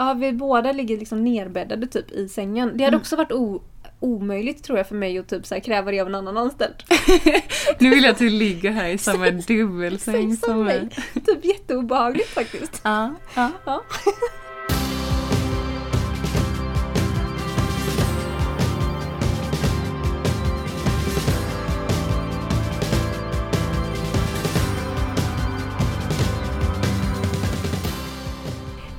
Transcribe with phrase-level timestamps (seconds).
[0.00, 2.68] Ja, vi båda ligger liksom nerbäddade typ i sängen.
[2.76, 3.00] Det hade Mm.
[3.00, 3.62] också varit o-
[4.00, 6.74] omöjligt tror jag för mig att typ så här kräva det av en annan anställd.
[7.78, 10.88] Nu vill jag att du ligger här i samma dubbelsäng som som mig.
[11.26, 12.80] Typ jätteobehagligt faktiskt.
[12.84, 13.50] Ja, ja.
[13.64, 13.82] Ja.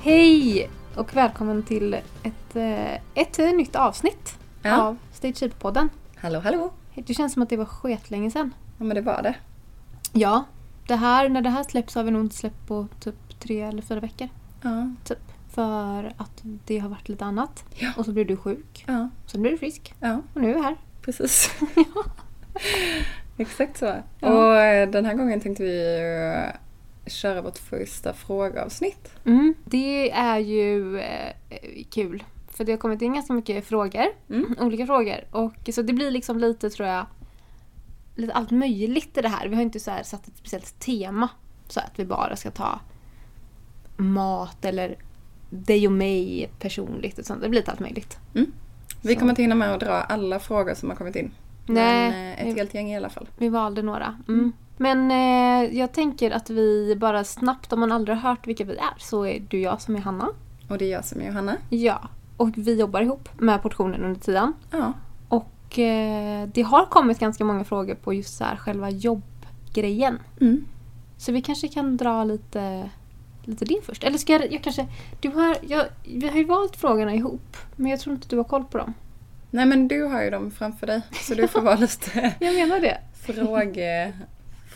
[0.04, 4.82] Hej och välkommen till ett, eh, ett nytt avsnitt Ja.
[4.82, 5.90] av Stage Shape-podden.
[6.16, 6.72] Hallå, hallå.
[6.96, 8.54] Det känns som att det var skitlänge sedan.
[8.78, 9.36] Ja, men det var det.
[10.14, 10.44] Ja,
[10.88, 13.82] det här, när det här släpps har vi nog inte släppt på typ tre eller
[13.82, 14.30] fyra veckor.
[14.62, 15.18] Ja, Typ.
[15.50, 17.64] För att det har varit lite annat.
[17.76, 17.92] Ja.
[17.98, 18.84] Och så blev du sjuk.
[18.88, 19.94] ja, Sen blev du frisk.
[20.00, 20.22] ja.
[20.34, 20.76] Och nu är vi här.
[21.02, 21.52] Precis.
[23.38, 23.94] Exakt så.
[24.20, 24.28] Ja.
[24.30, 25.98] Och eh, den här gången tänkte vi
[27.12, 29.12] köra vårt första frågeavsnitt.
[29.26, 29.54] Mm.
[29.66, 31.34] Det är ju eh,
[31.90, 32.24] kul.
[32.48, 34.06] För det har kommit in ganska mycket frågor.
[34.30, 34.56] Mm.
[34.60, 35.18] Olika frågor.
[35.32, 37.06] Och så det blir liksom lite, tror jag,
[38.16, 39.48] lite allt möjligt i det här.
[39.48, 41.30] Vi har inte så här satt ett speciellt tema.
[41.68, 42.80] Så att vi bara ska ta
[43.98, 44.96] mat eller
[45.50, 47.20] dig och mig personligt.
[47.20, 47.42] Och sånt.
[47.42, 48.20] Det blir lite allt möjligt.
[49.02, 49.20] Vi Så.
[49.20, 51.32] kommer inte hinna med att dra alla frågor som har kommit in.
[51.66, 52.12] Nej.
[52.12, 53.30] Men eh, ett helt gäng i alla fall.
[53.38, 54.18] Vi valde några.
[54.28, 54.52] Mm.
[54.82, 58.74] Men eh, jag tänker att vi bara snabbt, om man aldrig har hört vilka vi
[58.74, 60.30] är, så är du jag som är Hanna.
[60.68, 61.58] Och det är jag som är Johanna.
[61.70, 62.02] Ja.
[62.38, 64.54] Och vi jobbar ihop med portionen under tiden.
[64.72, 64.94] Ja.
[65.28, 70.20] Och eh, det har kommit ganska många frågor på just så här själva jobbgrejen.
[70.42, 70.66] Mm.
[71.18, 72.90] Så vi kanske kan dra lite,
[73.44, 74.04] lite det först.
[74.04, 74.88] Eller ska jag, jag kanske...
[75.20, 77.58] Du har, jag, vi har ju valt frågorna ihop.
[77.76, 78.94] Men jag tror inte du har koll på dem.
[79.50, 81.02] Nej men du har ju dem framför dig.
[81.12, 82.98] Så du får vara lite Jag menar det.
[83.14, 84.14] fråge,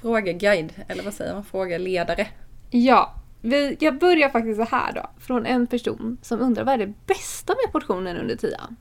[0.06, 0.73] frågeguide.
[0.88, 1.44] Eller vad säger man?
[1.44, 2.28] Frågeledare.
[2.70, 5.09] Ja, vi, jag börjar faktiskt så här då.
[5.20, 8.76] Från en person som undrar vad är det bästa med portionen under tian?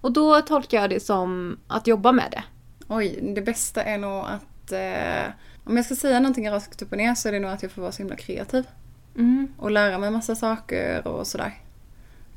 [0.00, 2.44] Och då tolkar jag det som att jobba med det.
[2.88, 4.72] Oj, det bästa är nog att...
[4.72, 5.32] Eh,
[5.64, 7.72] om jag ska säga någonting raskt upp och ner så är det nog att jag
[7.72, 8.64] får vara så himla kreativ.
[9.16, 9.54] Mm.
[9.58, 11.54] Och lära mig massa saker och sådär.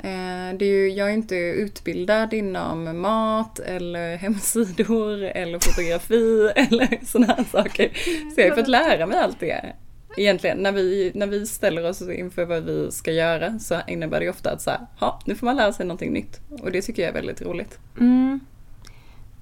[0.04, 7.06] Eh, det är ju, jag är inte utbildad inom mat eller hemsidor eller fotografi eller
[7.06, 7.92] sådana här saker.
[8.36, 9.76] Så jag har ju fått lära mig allt det.
[10.18, 14.24] Egentligen, när vi, när vi ställer oss inför vad vi ska göra så innebär det
[14.24, 16.40] ju ofta att så här, ha, nu får man lära sig någonting nytt.
[16.62, 17.80] Och det tycker jag är väldigt roligt.
[18.00, 18.40] Mm.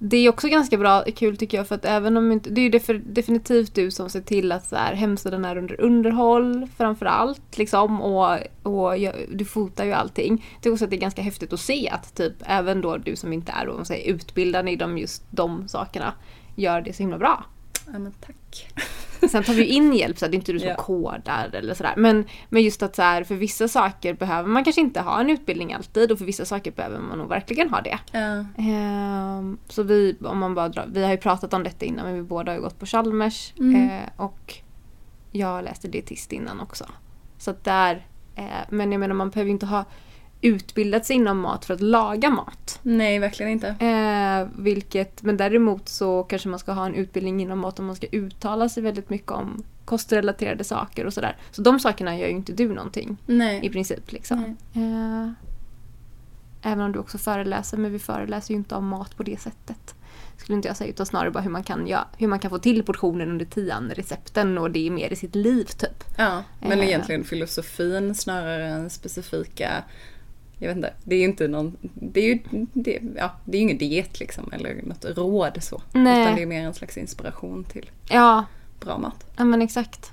[0.04, 2.62] Det är också ganska bra, kul tycker jag för att även om inte, det är
[2.62, 7.58] ju def- definitivt du som ser till att så här, hemsidan är under underhåll framförallt.
[7.58, 10.44] liksom och, och jag, du fotar ju allting.
[10.52, 13.16] Jag tycker också att det är ganska häftigt att se att typ även då du
[13.16, 16.14] som inte är då, säger, utbildad i de, just de sakerna
[16.56, 17.44] gör det så himla bra.
[17.86, 18.68] Ja men tack.
[19.30, 20.74] Sen tar vi in hjälp så att det är inte du som Ja.
[20.76, 21.94] kodar eller sådär.
[21.96, 25.30] Men, men just att så här, för vissa saker behöver man kanske inte ha en
[25.30, 27.98] utbildning alltid och för vissa saker behöver man nog verkligen ha det.
[28.12, 28.44] Ja.
[28.58, 32.14] Ehm, så vi, om man bara drar, vi har ju pratat om detta innan men
[32.14, 33.90] vi båda har ju gått på Chalmers Mm.
[33.90, 34.54] eh, och
[35.30, 36.84] jag läste dietist innan också.
[37.38, 38.06] Så att där,
[38.36, 39.84] eh, men jag menar man behöver ju inte ha
[40.42, 42.78] utbildat sig inom mat för att laga mat.
[42.82, 43.68] Nej, verkligen inte.
[43.68, 47.96] Eh, vilket, men däremot så kanske man ska ha en utbildning inom mat om man
[47.96, 51.36] ska uttala sig väldigt mycket om kostrelaterade saker och sådär.
[51.50, 53.70] Så de sakerna gör ju inte du någonting i Nej.
[53.70, 54.12] princip.
[54.12, 54.56] Liksom.
[54.74, 55.30] Eh,
[56.72, 59.94] även om du också föreläser, men vi föreläser ju inte om mat på det sättet.
[60.36, 62.58] Skulle inte jag säga, utan snarare bara hur man kan, ja, hur man kan få
[62.58, 66.04] till portionen under tian, recepten och det är mer i sitt liv typ.
[66.16, 66.86] Ja, men Eh.
[66.86, 69.70] egentligen filosofin snarare än specifika
[70.62, 72.38] jag vet inte, det är ju inte någon, det är ju
[72.72, 75.82] det, ja, det är ingen diet liksom eller något råd så.
[75.92, 76.22] Nej.
[76.22, 78.44] Utan det är mer en slags inspiration till Ja,
[78.80, 79.26] bra mat.
[79.36, 80.12] ja men exakt.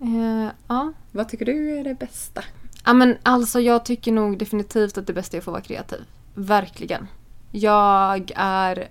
[0.00, 0.92] Eh, ja.
[1.12, 2.44] Vad tycker du är det bästa?
[2.84, 6.00] Ja men alltså jag tycker nog definitivt att det bästa är att få vara kreativ.
[6.34, 7.06] Verkligen.
[7.52, 8.88] Jag är...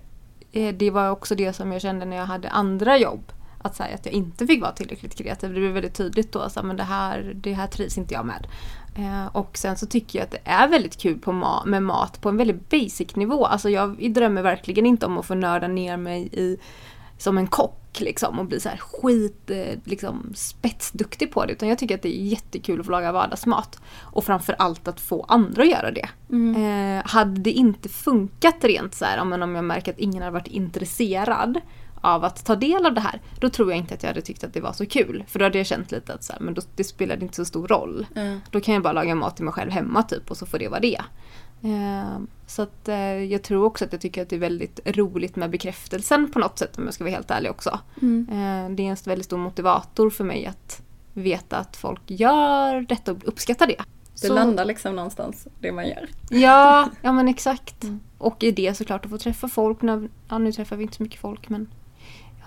[0.52, 3.32] eh, Det var också det som jag kände när jag hade andra jobb.
[3.62, 5.48] Att, säga att jag inte fick vara tillräckligt kreativ.
[5.54, 6.48] Det blev väldigt tydligt då.
[6.62, 8.46] Men det här, det här trivs inte jag med.
[8.98, 12.20] Eh, och sen så tycker jag att det är väldigt kul på ma- med mat
[12.20, 13.46] på en väldigt basic nivå.
[13.46, 16.56] Alltså jag drömmer verkligen inte om att få nörda ner mig i
[17.18, 21.52] som en kock liksom och bli så här skit eh, liksom spetsduktig på det.
[21.52, 23.80] Utan jag tycker att det är jättekul att få laga vardagsmat.
[24.00, 26.08] Och framför allt att få andra att göra det.
[26.56, 30.46] Eh, hade det inte funkat rent så här, om jag märker att ingen har varit
[30.46, 31.60] intresserad
[32.00, 34.44] av att ta del av det här, då tror jag inte att jag hade tyckt
[34.44, 35.24] att det var så kul.
[35.28, 37.44] För då hade jag känt lite att så här, men då, det spelade inte så
[37.44, 38.06] stor roll.
[38.14, 38.38] Ja.
[38.50, 40.68] Då kan jag bara laga mat till mig själv hemma typ och så får det
[40.68, 41.00] vara det.
[41.62, 45.36] Eh, så att eh, jag tror också att jag tycker att det är väldigt roligt
[45.36, 47.78] med bekräftelsen på något sätt om jag ska vara helt ärlig också.
[48.02, 48.26] Mm.
[48.30, 53.12] Eh, det är en väldigt stor motivator för mig att veta att folk gör detta
[53.12, 53.82] och uppskattar det.
[54.20, 56.08] Det Så- landar liksom någonstans, det man gör.
[56.30, 57.84] Ja, ja men exakt.
[57.84, 58.00] Mm.
[58.18, 59.82] Och i det såklart att få träffa folk.
[59.82, 61.68] När, ja, nu träffar vi inte så mycket folk men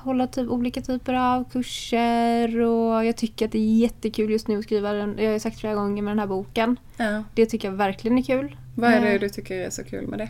[0.04, 4.58] hålla typ olika typer av kurser och jag tycker att det är jättekul just nu
[4.58, 5.16] att skriva den.
[5.20, 6.80] Jag har sagt flera gånger med den här boken.
[6.98, 7.24] Ja.
[7.36, 8.56] Det tycker jag verkligen är kul.
[8.76, 10.30] Vad är det Eh, du tycker är så kul med det?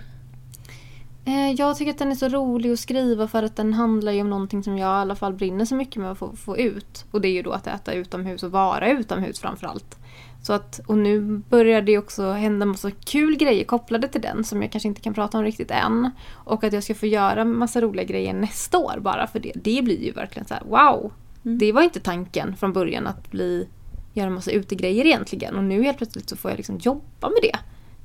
[1.25, 4.21] Eh, Jag tycker att den är så rolig att skriva för att den handlar ju
[4.21, 7.05] om någonting som jag i alla fall brinner så mycket med att få, få ut.
[7.11, 9.97] Och det är ju då att äta utomhus och vara utomhus framförallt.
[10.41, 14.61] Så att, och nu börjar det också hända massa kul grejer kopplade till den som
[14.61, 16.09] jag kanske inte kan prata om riktigt än.
[16.33, 19.51] Och att jag ska få göra massa roliga grejer nästa år bara för det.
[19.55, 21.11] Det blir ju verkligen så här: wow!
[21.45, 21.57] Mm.
[21.57, 23.67] Det var inte tanken från början att bli,
[24.13, 25.57] göra massa utegrejer egentligen.
[25.57, 27.57] Och nu helt plötsligt så får jag liksom jobba med det.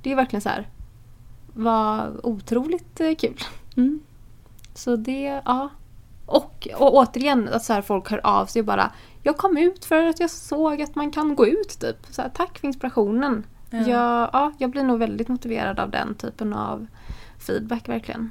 [0.02, 0.68] Det är verkligen så här
[1.56, 3.40] var otroligt eh, kul.
[3.76, 4.00] Mm.
[4.74, 5.68] Så det, ja.
[6.26, 8.92] Och, och återigen att så här folk hör av sig och bara
[9.26, 11.96] Jag kom ut för att jag såg att man kan gå ut typ.
[12.10, 13.46] Så här, tack för inspirationen.
[13.70, 13.78] Ja.
[13.78, 16.86] Jag, ja, jag blir nog väldigt motiverad av den typen av
[17.46, 18.30] feedback verkligen.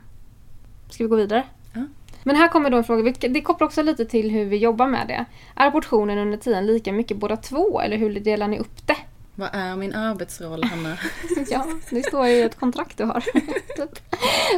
[0.89, 1.43] Ska vi gå vidare?
[1.73, 1.81] Ja.
[2.23, 5.07] Men här kommer då en fråga, det kopplar också lite till hur vi jobbar med
[5.07, 5.25] det.
[5.55, 8.97] Är portionen under tiden lika mycket båda två eller hur delar ni upp det?
[9.35, 10.97] Vad är min arbetsroll, Hanna?
[11.49, 13.19] Ja, det står ju ett kontrakt du har.
[13.77, 13.99] Typ.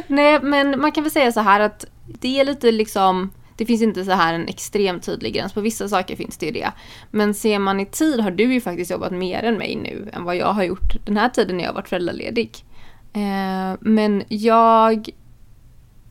[0.06, 3.82] Nej, men man kan väl säga så här att det är lite liksom det finns
[3.82, 5.52] inte så här en extremt tydlig gräns.
[5.52, 6.72] På vissa saker finns det ju det.
[7.10, 10.24] Men ser man i tid har du ju faktiskt jobbat mer än mig nu än
[10.24, 12.64] vad jag har gjort den här tiden när jag har varit föräldraledig.
[13.12, 15.10] Eh, men jag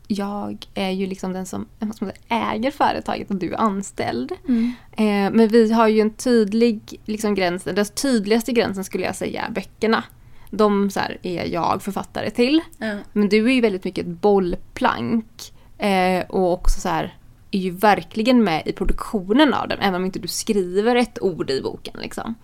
[0.08, 1.66] jag är ju liksom den som
[1.98, 4.32] säga, äger företaget och du är anställd.
[4.48, 4.72] Mm.
[4.92, 9.42] Eh, men vi har ju en tydlig liksom, gräns, den tydligaste gränsen skulle jag säga
[9.42, 10.04] är böckerna.
[10.50, 12.60] De så här, är jag författare till.
[12.78, 12.96] Ja.
[13.12, 15.52] Men du är ju väldigt mycket ett bollplank.
[15.78, 17.17] Eh, och också så här,
[17.50, 21.50] är ju verkligen med i produktionen av den, även om inte du skriver ett ord
[21.50, 21.94] i boken.
[22.00, 22.34] Liksom.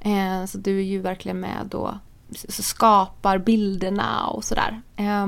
[0.00, 1.74] Eh, så du är ju verkligen med
[2.34, 4.82] s- skapar bilderna och sådär.
[4.96, 5.26] Eh,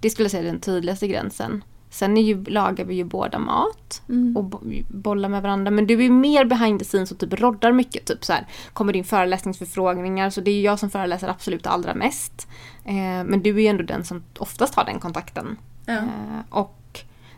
[0.00, 1.64] det skulle jag säga är den tydligaste gränsen.
[1.90, 4.36] Sen är ju, lagar vi ju båda mat Mm.
[4.36, 4.60] och bo-
[4.90, 5.70] bollar med varandra.
[5.70, 8.04] Men du är mer behind the scenes och typ roddar mycket.
[8.06, 12.48] Typ så här, kommer in föreläsningsförfrågningar så det är jag som föreläser absolut allra mest.
[12.84, 12.94] Eh,
[13.24, 15.56] men du är ju ändå den som oftast har den kontakten.
[15.86, 15.92] Ja.
[15.92, 16.02] Eh,
[16.50, 16.78] och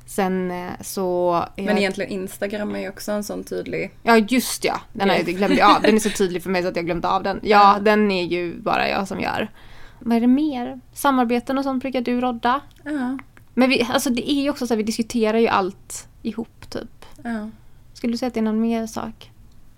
[0.07, 1.33] sen eh, så...
[1.57, 3.91] Men jag- egentligen Instagram är ju också en sån tydlig...
[4.03, 5.83] Ja just ja, den, har jag, glömde av.
[5.83, 7.41] Den är så tydlig för mig så att jag glömde av den.
[7.43, 7.81] Ja, Ja.
[7.81, 9.49] den är ju bara jag som gör.
[9.99, 10.81] Vad är det mer?
[10.93, 12.61] Samarbeten och sånt brukar du rodda.
[12.85, 13.19] Ja.
[13.55, 17.05] Men vi, alltså det är ju också så att vi diskuterar ju allt ihop typ.
[17.23, 17.51] ja.
[17.95, 19.31] Skulle du säga att det är någon mer sak?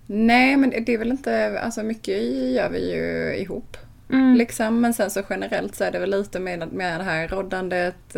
[0.05, 1.59] Nej, men det är väl inte...
[1.63, 3.77] Alltså mycket gör vi ju ihop.
[4.09, 4.35] Mm.
[4.35, 4.81] Liksom.
[4.81, 8.15] Men sen så generellt så är det väl lite med, med det här roddandet.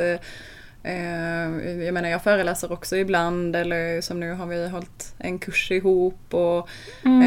[0.83, 5.71] Eh, jag menar jag föreläser också ibland eller som nu har vi hållit en kurs
[5.71, 6.33] ihop.
[6.33, 6.69] Och,
[7.05, 7.21] Mm.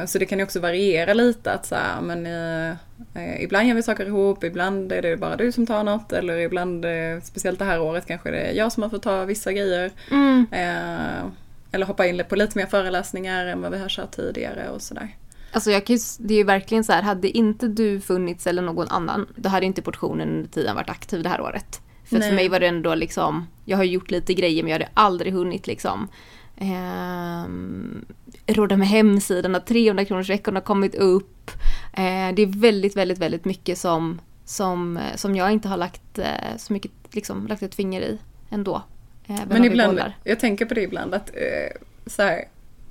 [0.00, 3.74] eh, så det kan ju också variera lite att så här, men, eh, ibland gör
[3.74, 7.58] vi saker ihop, ibland är det bara du som tar något eller ibland, eh, speciellt
[7.58, 9.90] det här året kanske det är jag som har fått ta vissa grejer.
[10.10, 10.46] Mm.
[10.52, 11.24] Eh,
[11.72, 15.08] eller hoppa in på lite mer föreläsningar än vad vi har kört tidigare och sådär.
[15.52, 18.88] Alltså jag kan det är ju verkligen så här, hade inte du funnits eller någon
[18.88, 21.80] annan, då hade inte portionen under tiden varit aktiv det här året.
[22.08, 24.90] För för mig var det ändå liksom, jag har gjort lite grejer men jag hade
[24.94, 26.08] aldrig hunnit liksom
[26.56, 28.04] ehm,
[28.46, 31.50] råda med hemsidan att 300 kronors veckan har kommit upp.
[31.92, 36.18] Eh, det är väldigt, väldigt, väldigt mycket som, som, eh, som jag inte har lagt
[36.18, 38.18] eh, så mycket, liksom, lagt ett finger i
[38.50, 38.82] ändå.
[39.26, 42.44] Eh, Men ibland, jag tänker på det ibland att eh, så här,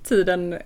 [0.03, 0.57] tiden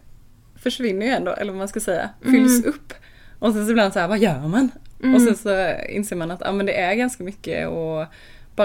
[0.55, 2.93] försvinner ju ändå, eller vad man ska säga, fylls upp.
[3.39, 4.71] Och sen så ibland så här, vad gör man?
[5.03, 5.15] Mm.
[5.15, 8.07] Och sen så inser man att ja, men det är ganska mycket att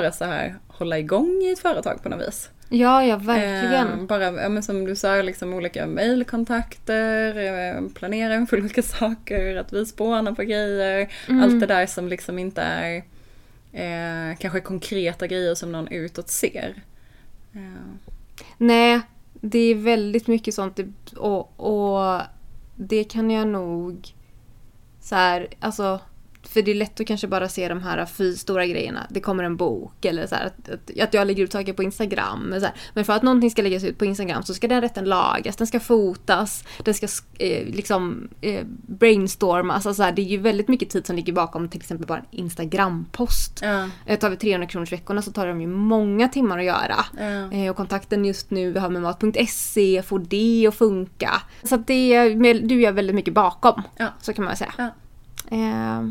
[0.00, 2.50] bara så här hålla igång i ett företag på något vis.
[2.68, 4.00] Ja, ja verkligen.
[4.00, 9.56] Eh, bara, ja, men som du sa, liksom olika mejlkontakter, eh, planera inför olika saker,
[9.56, 11.08] att vi spånar på grejer.
[11.28, 11.42] Mm.
[11.42, 12.96] Allt det där som liksom inte är
[13.72, 16.74] eh, kanske konkreta grejer som någon utåt ser.
[17.52, 18.10] Eh,
[18.58, 19.00] Nej,
[19.32, 20.80] det är väldigt mycket sånt
[21.16, 22.20] och, och
[22.76, 24.08] det kan jag nog
[25.00, 26.00] så här, alltså
[26.48, 29.06] för det är lätt att kanske bara se de här fy stora grejerna.
[29.10, 31.82] Det kommer en bok eller så här, att, att, att jag lägger ut saker på
[31.82, 32.40] Instagram.
[32.42, 32.74] Men, så här.
[32.94, 35.66] men för att någonting ska läggas ut på Instagram så ska den rätten lagas, den
[35.66, 37.06] ska fotas, den ska
[37.38, 39.74] eh, liksom eh, brainstormas.
[39.74, 42.18] Alltså, så här, det är ju väldigt mycket tid som ligger bakom till exempel bara
[42.18, 43.58] en Instagram-post.
[43.62, 46.96] ja, Eh, Tar vi 300 kronors veckorna så tar de ju många timmar att göra.
[47.18, 47.52] ja.
[47.52, 51.42] Eh, Och kontakten just nu vi har med mat.se, får det att funka.
[51.62, 53.82] Så att det du gör väldigt mycket bakom.
[53.96, 54.06] Ja.
[54.20, 54.72] Så kan man säga.
[54.78, 54.90] Ja.
[55.50, 56.08] Eh,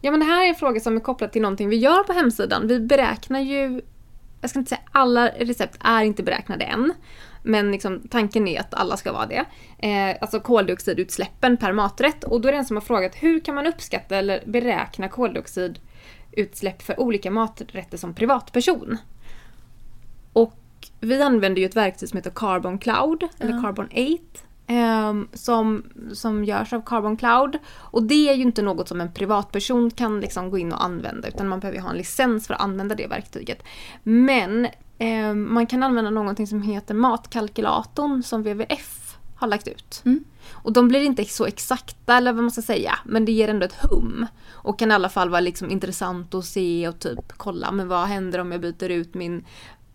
[0.00, 2.12] Ja men det här är en fråga som är kopplad till någonting vi gör på
[2.12, 2.68] hemsidan.
[2.68, 3.80] Vi beräknar ju,
[4.40, 6.92] jag ska inte säga alla recept är inte beräknade än.
[7.42, 9.44] Men liksom, tanken är att alla ska vara det.
[9.78, 12.24] Eh, alltså koldioxidutsläppen per maträtt.
[12.24, 16.82] Och då är det en som har frågat hur kan man uppskatta eller beräkna koldioxidutsläpp
[16.82, 18.98] för olika maträtter som privatperson?
[20.32, 20.58] Och
[21.00, 24.42] vi använder ju ett verktyg som heter Carbon Cloud, eller Carbon 8.
[24.68, 27.58] Um, som, som görs av Carbon Cloud.
[27.74, 31.28] Och det är ju inte något som en privatperson kan liksom gå in och använda
[31.28, 33.62] utan man behöver ha en licens för att använda det verktyget.
[34.02, 40.02] Men um, man kan använda någonting som heter matkalkylatorn som WWF har lagt ut.
[40.04, 40.24] Mm.
[40.50, 43.66] Och de blir inte så exakta eller vad man ska säga, men det ger ändå
[43.66, 44.26] ett hum.
[44.50, 48.06] Och kan i alla fall vara liksom intressant att se och typ kolla, men vad
[48.06, 49.44] händer om jag byter ut min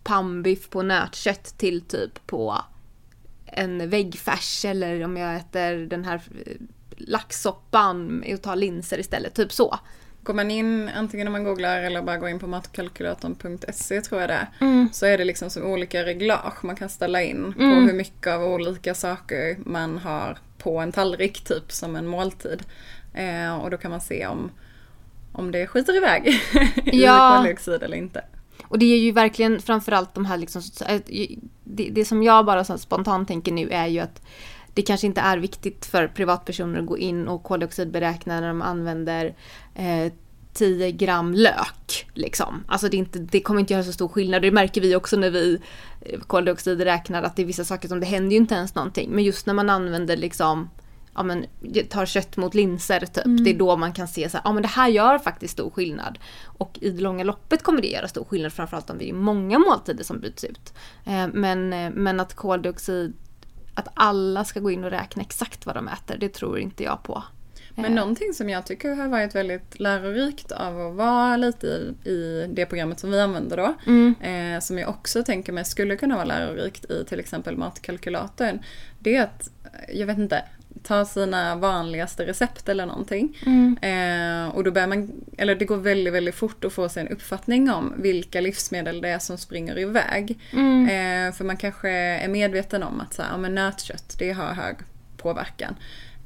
[0.03, 2.57] pannbiff på nötkött till typ på
[3.47, 6.53] en väggfärs eller om jag äter den här eh,
[6.97, 9.33] laxsoppan och tar linser istället.
[9.35, 9.79] Typ så.
[10.23, 14.29] Går man in, antingen om man googlar eller bara går in på matkalkylatorn.se tror jag
[14.29, 14.89] det är, Mm.
[14.93, 17.85] så är det liksom som olika reglage man kan ställa in på Mm.
[17.87, 22.63] hur mycket av olika saker man har på en tallrik typ som en måltid.
[23.13, 24.51] Eh, och då kan man se om,
[25.31, 26.27] om det skiter iväg
[26.85, 27.35] i Ja.
[27.37, 28.23] koldioxid eller inte.
[28.67, 31.01] Och det är ju verkligen framförallt de här liksom, eh,
[31.63, 34.21] det, det som jag bara så spontant tänker nu är ju att
[34.73, 39.35] det kanske inte är viktigt för privatpersoner att gå in och koldioxidberäkna när de använder
[39.75, 40.11] eh,
[40.53, 42.07] 10 gram lök.
[42.13, 42.63] Liksom.
[42.67, 44.41] Alltså det, inte, det kommer inte göra så stor skillnad.
[44.41, 45.59] Det märker vi också när vi
[46.01, 49.09] eh, koldioxidräknar att det är vissa saker som det händer ju inte ens någonting.
[49.09, 50.69] Men just när man använder liksom
[51.17, 51.45] ja, men,
[51.89, 53.43] tar kött mot linser typ.
[53.43, 55.69] Det är då man kan se så här, ja men det här gör faktiskt stor
[55.69, 56.19] skillnad.
[56.43, 59.59] Och i det långa loppet kommer det göra stor skillnad framförallt om det är många
[59.59, 60.73] måltider som byts ut.
[61.05, 63.13] Eh, men, eh, men att koldioxid,
[63.73, 67.03] att alla ska gå in och räkna exakt vad de äter, det tror inte jag
[67.03, 67.23] på.
[67.75, 72.09] Men Eh, någonting som jag tycker har varit väldigt lärorikt av att vara lite i,
[72.09, 73.73] i det programmet som vi använder då.
[73.87, 74.15] Mm.
[74.21, 78.59] Eh, som jag också tänker mig skulle kunna vara lärorikt i till exempel matkalkylatorn.
[78.99, 79.49] Det är att,
[79.93, 80.43] jag vet inte,
[80.83, 83.37] ta sina vanligaste recept eller någonting.
[83.45, 83.77] Mm.
[83.81, 87.07] Eh, och då börjar man, eller det går väldigt, väldigt fort att få sig en
[87.07, 90.39] uppfattning om vilka livsmedel det är som springer iväg.
[90.51, 90.85] Mm.
[90.85, 94.53] Eh, för man kanske är medveten om att så här, ja, men nötkött, det har
[94.53, 94.75] hög
[95.17, 95.75] påverkan.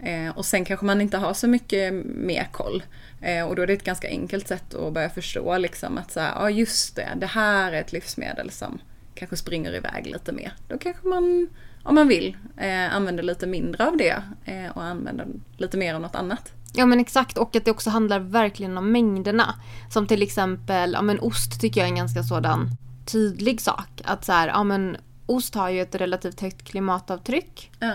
[0.04, 2.84] Eh, och sen kanske man inte har så mycket mer koll.
[3.22, 6.20] Eh, och då är det ett ganska enkelt sätt att börja förstå liksom att så
[6.20, 8.82] här, ja just det, det här är ett livsmedel som
[9.16, 10.54] kanske springer iväg lite mer.
[10.68, 11.48] Då kanske man,
[11.84, 16.02] om man vill, eh, använder lite mindre av det eh, och använder lite mer av
[16.02, 16.54] något annat.
[16.74, 19.56] Ja men exakt och att det också handlar verkligen om mängderna.
[19.90, 22.70] Som till exempel, ja men ost tycker jag är en ganska sådan
[23.06, 24.02] tydlig sak.
[24.04, 27.72] Att så här, ja men ost har ju ett relativt högt klimatavtryck.
[27.80, 27.92] Ja.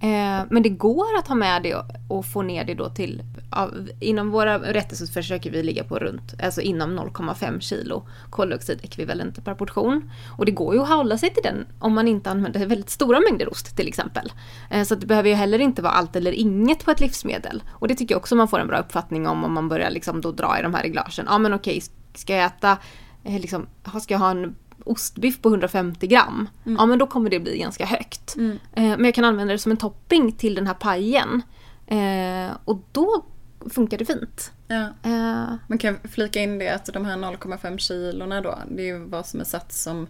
[0.00, 3.22] Eh, men det går att ha med det och, och få ner det då till,
[3.50, 9.42] Av, inom våra rätter så försöker vi ligga på runt, alltså inom 0,5 kilo koldioxidekvivalenter
[9.42, 10.10] per portion.
[10.38, 13.20] Och det går ju att hålla sig till den om man inte använder väldigt stora
[13.20, 14.32] mängder ost till exempel.
[14.70, 17.62] Eh, så det behöver ju heller inte vara allt eller inget på ett livsmedel.
[17.68, 20.20] Och det tycker jag också man får en bra uppfattning om om man börjar liksom
[20.20, 21.26] då dra i de här reglagen.
[21.28, 21.82] Ja men okej,
[22.14, 22.78] ska jag äta,
[23.24, 23.66] eh, liksom,
[24.00, 24.54] ska jag ha en
[24.90, 28.36] ostbiff på 150 gram, ja men då kommer det bli ganska högt.
[28.36, 28.58] Mm.
[28.72, 31.42] Eh, men jag kan använda det som en topping till den här pajen.
[31.86, 33.24] Eh, och då
[33.70, 34.52] funkar det fint.
[34.68, 34.82] Ja.
[35.02, 38.98] Eh, Man kan flika in det att de här 0,5 kilorna då, det är ju
[39.04, 40.06] vad som är satt som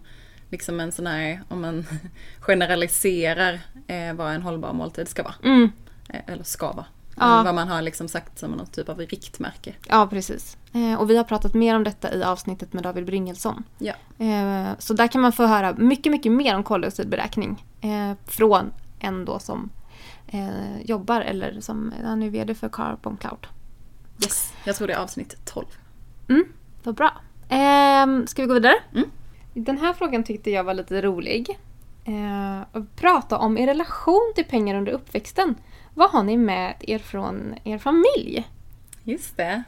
[0.49, 1.85] liksom en sån här, om man
[2.39, 5.35] generaliserar eh, vad en hållbar måltid ska vara.
[5.43, 5.71] mm,
[6.27, 6.85] eller ska vara.
[7.15, 7.43] Ja.
[7.43, 9.73] Vad man har liksom sagt som någon typ av riktmärke.
[9.87, 10.57] ja, precis.
[10.73, 13.63] Eh, och vi har pratat mer om detta i avsnittet med David Bringelsson.
[13.77, 13.93] Ja.
[14.17, 19.25] Eh, så där kan man få höra mycket, mycket mer om koldioxidberäkning eh, från en
[19.25, 19.69] då som
[20.83, 23.47] jobbar eller som han är VD för Carbon Cloud.
[24.23, 24.53] Yes.
[24.63, 25.65] Jag tror det är avsnitt 12.
[26.29, 26.45] Mm,
[26.83, 27.11] vad bra.
[27.49, 28.75] Eh, ska vi gå vidare?
[28.93, 29.09] Mm.
[29.53, 31.59] Den här frågan tyckte jag var lite rolig.
[32.05, 35.55] Eh, prata om er relation till pengar under uppväxten.
[35.93, 38.47] Vad har ni med er från er familj?
[39.03, 39.63] Just det.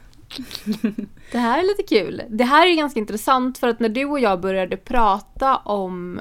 [1.32, 2.22] Det här är lite kul.
[2.28, 6.20] Det här är ganska intressant för att när du och jag började prata om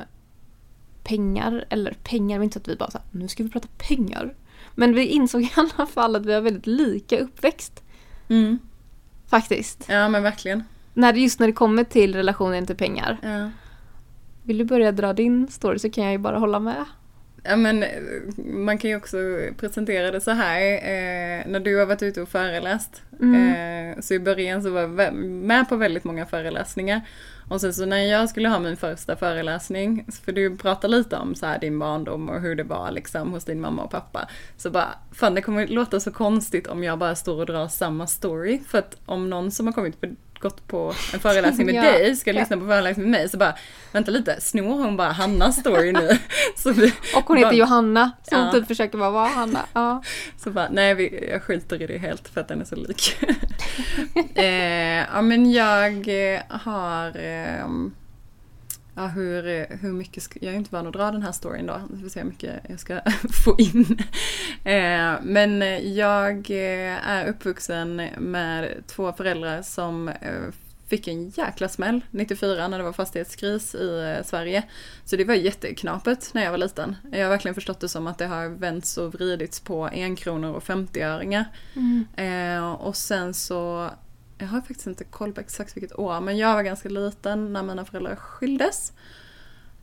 [1.03, 4.36] pengar, eller pengar, var inte så att vi bara sa nu ska vi prata pengar.
[4.75, 7.84] Men vi insåg i alla fall att vi har väldigt lika uppväxt.
[8.30, 8.60] Mm.
[9.27, 9.86] Faktiskt.
[9.89, 10.63] Ja men verkligen.
[10.94, 13.18] När just när det kommer till relationen till pengar.
[13.22, 13.50] Ja.
[14.44, 16.86] Vill du börja dra din story så kan jag ju bara hålla med.
[17.43, 17.89] Ja men eh,
[18.38, 19.17] man kan ju också
[19.57, 20.62] presentera det så här.
[20.62, 23.01] Eh, när du har varit ute och föreläst.
[23.21, 27.01] Eh, så i början så var jag med på väldigt många föreläsningar.
[27.50, 30.05] Och sen så när jag skulle ha min första föreläsning.
[30.25, 33.45] För du pratar lite om så här din barndom och hur det var liksom hos
[33.45, 34.27] din mamma och pappa.
[34.57, 38.07] Så bara, fan det kommer låta så konstigt om jag bara står och drar samma
[38.07, 38.60] story.
[38.67, 40.07] För att om någon som har kommit på
[40.41, 41.81] gått på en föreläsning med Ja.
[41.81, 42.39] dig, ska Ja.
[42.39, 43.55] lyssna på föreläsning med mig, så bara,
[43.91, 46.17] vänta lite, snor hon bara Hannas story nu?
[46.75, 48.51] vi, Och hon heter bara- Johanna, så hon Ja.
[48.51, 49.65] typ försöker bara vara Hanna.
[49.74, 50.03] Ja.
[50.38, 53.17] Så bara, nej vi, jag skiter i det helt för att den är så lik.
[54.36, 54.45] eh,
[55.13, 57.93] ja men jag eh, har, ehm,
[58.95, 61.65] ja hur, eh, hur mycket, ska, jag är inte van att dra den här storyn
[61.65, 63.01] då, vi får se hur mycket jag ska
[63.45, 64.00] få in.
[64.63, 65.62] Eh, men
[65.95, 70.12] jag eh, är uppvuxen med två föräldrar som
[70.88, 74.63] fick en jäkla smäll 94 när det var fastighetskris i Sverige.
[75.05, 76.95] Så det var jätteknapert när jag var liten.
[77.12, 80.63] Jag har verkligen förstått det som att det har vänts och vridits på enkronor och
[80.63, 81.45] 50-öringar.
[81.75, 82.63] Mm.
[82.75, 83.89] Och sen så,
[84.41, 87.63] jag har faktiskt inte koll på exakt vilket år, men jag var ganska liten när
[87.63, 88.93] mina föräldrar skildes.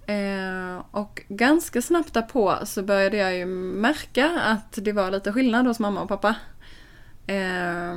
[0.07, 5.67] Eh, och ganska snabbt därpå så började jag ju märka att det var lite skillnad
[5.67, 6.37] hos mamma och pappa.
[7.27, 7.95] Eh,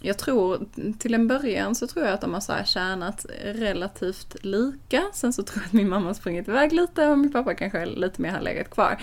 [0.00, 0.66] jag tror,
[0.98, 5.02] till en början så tror jag att de har så här tjänat relativt lika.
[5.12, 7.86] Sen så tror jag att min mamma har sprungit iväg lite och min pappa kanske
[7.86, 9.02] lite mer har legat kvar.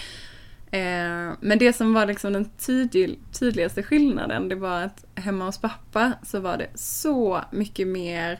[0.75, 5.57] Eh, men det som var liksom den tydlig, tydligaste skillnaden det var att hemma hos
[5.57, 8.39] pappa så var det så mycket mer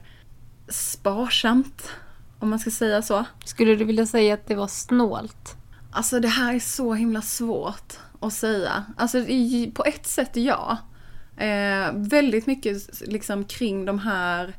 [0.68, 1.92] sparsamt.
[2.40, 3.26] Om man ska säga så.
[3.46, 5.56] Skulle du vilja säga att det var snålt?
[5.92, 8.86] Alltså det här är så himla svårt att säga.
[8.98, 10.78] Alltså i, på ett sätt ja.
[11.38, 14.54] Eh, väldigt mycket liksom kring de här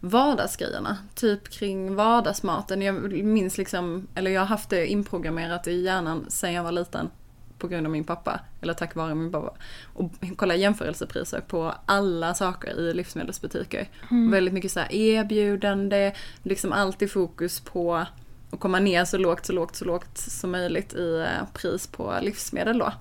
[0.00, 0.98] vardagsgrejerna.
[1.14, 2.82] Typ kring vardagsmaten.
[2.82, 7.10] Jag minns liksom, eller jag har haft det inprogrammerat i hjärnan sen jag var liten.
[7.60, 9.52] På grund av min pappa, eller tack vare min pappa.
[9.94, 13.88] Och kolla jämförelsepriser på alla saker i livsmedelsbutiker.
[14.30, 16.12] Väldigt mycket så erbjudande,
[16.42, 17.94] liksom alltid fokus på
[18.50, 22.14] att komma ner så lågt, så lågt, så lågt som möjligt i eh, pris på
[22.22, 22.92] livsmedel då.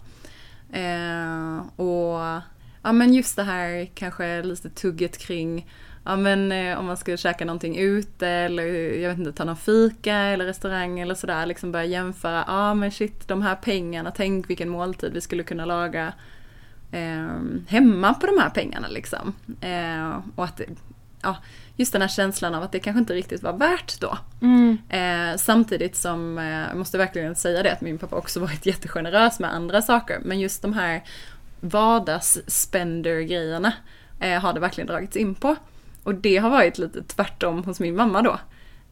[0.77, 2.41] Eh, och
[2.83, 5.67] ja men just det här kanske lite tugget kring
[6.09, 8.63] Ja men eh, om man ska käka någonting ute eller
[8.99, 11.45] jag vet inte, ta någon fika eller restaurang eller sådär.
[11.45, 15.43] Liksom börja jämföra, ja ah, men shit de här pengarna, tänk vilken måltid vi skulle
[15.43, 16.13] kunna laga
[16.91, 17.27] eh,
[17.67, 19.33] hemma på de här pengarna liksom.
[19.61, 20.61] Eh, och att,
[21.21, 21.37] ja,
[21.75, 24.17] just den här känslan av att det kanske inte riktigt var värt då.
[24.41, 24.77] Mm.
[24.89, 29.39] Eh, samtidigt som, eh, jag måste verkligen säga det, att min pappa också varit jättegenerös
[29.39, 30.19] med andra saker.
[30.23, 31.03] Men just de här
[31.59, 33.73] vardagsspender-grejerna
[34.19, 35.55] eh, har det verkligen dragits in på.
[36.09, 38.39] Och det har varit lite tvärtom hos min mamma då.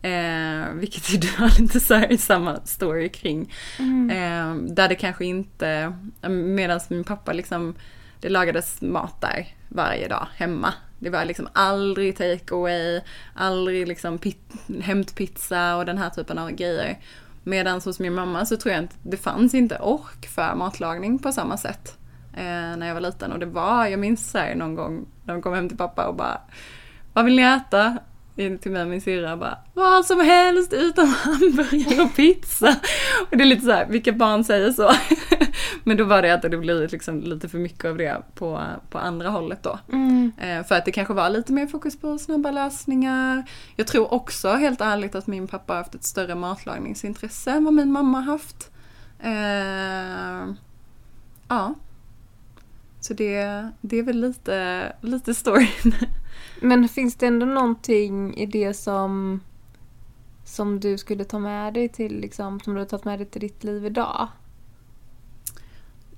[0.07, 3.53] Eh, vilket du har lite så här samma story kring.
[4.11, 5.93] Eh, där det kanske inte,
[6.29, 7.75] medan min pappa liksom,
[8.19, 10.73] det lagades mat där varje dag hemma.
[10.99, 13.01] Det var liksom aldrig take away,
[13.33, 16.97] aldrig liksom pit, hämtpizza och den här typen av grejer.
[17.43, 21.31] Medan hos min mamma så tror jag inte, det fanns inte ork för matlagning på
[21.31, 21.97] samma sätt.
[22.33, 25.33] Eh, när jag var liten och det var, jag minns så här någon gång när
[25.33, 26.41] de kom hem till pappa och bara
[27.17, 27.97] Vad vill ni äta?
[28.35, 32.75] Till mig och min syrra bara Vad som helst utom hamburgare och pizza.
[33.31, 34.91] Och det är lite så här, vilka barn säger så?
[35.83, 38.97] Men då var det att det blivit liksom lite för mycket av det på, på
[38.97, 39.79] andra hållet då.
[39.91, 40.31] Mm.
[40.37, 43.49] Eh, För att det kanske var lite mer fokus på snabba lösningar.
[43.75, 47.73] Jag tror också helt ärligt att min pappa har haft ett större matlagningsintresse än vad
[47.73, 48.71] min mamma haft.
[49.19, 50.53] Eh,
[51.47, 51.73] ja.
[52.99, 55.93] Så det, det är väl lite, lite storyn.
[56.61, 59.39] Men finns det ändå någonting i det som
[60.47, 63.41] som du skulle ta med dig till liksom, som du har tagit med dig till
[63.41, 64.27] ditt liv idag?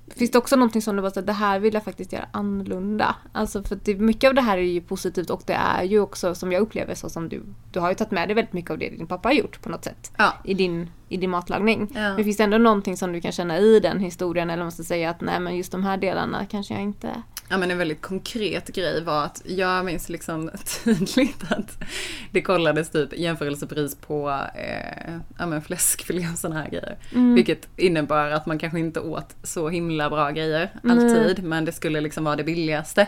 [0.08, 3.16] Finns det också någonting som du bara säger det här vill jag faktiskt göra annorlunda?
[3.32, 6.00] Alltså för att det, mycket av det här är ju positivt och det är ju
[6.00, 8.72] också som jag upplever så som du, du har ju tagit med dig väldigt mycket
[8.72, 10.12] av det din pappa har gjort på något sätt.
[10.18, 10.34] Ja.
[10.44, 11.92] I din, i din matlagning.
[11.96, 12.16] Ja.
[12.16, 15.10] Men finns det ändå någonting som du kan känna i den historien eller måste säga
[15.10, 17.24] att nej men just de här delarna kanske jag inte...
[17.50, 20.52] Ja men en väldigt konkret grej var att jag minns liksom
[20.84, 21.78] tydligt att
[22.32, 26.98] det kollades typ jämförelsepris på eh, ja, men fläskfilé och sådana här grejer.
[27.36, 32.02] Vilket innebar att man kanske inte åt så himla bra grejer alltid men det skulle
[32.02, 33.08] liksom vara det billigaste.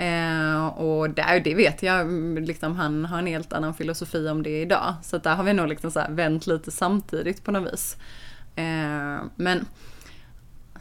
[0.00, 4.42] Eh, och där, det vet jag, mm, liksom, han har en helt annan filosofi om
[4.42, 4.94] det idag.
[5.02, 7.96] Så där har vi nog liksom så vänt lite samtidigt på något vis.
[8.56, 9.66] Eh, men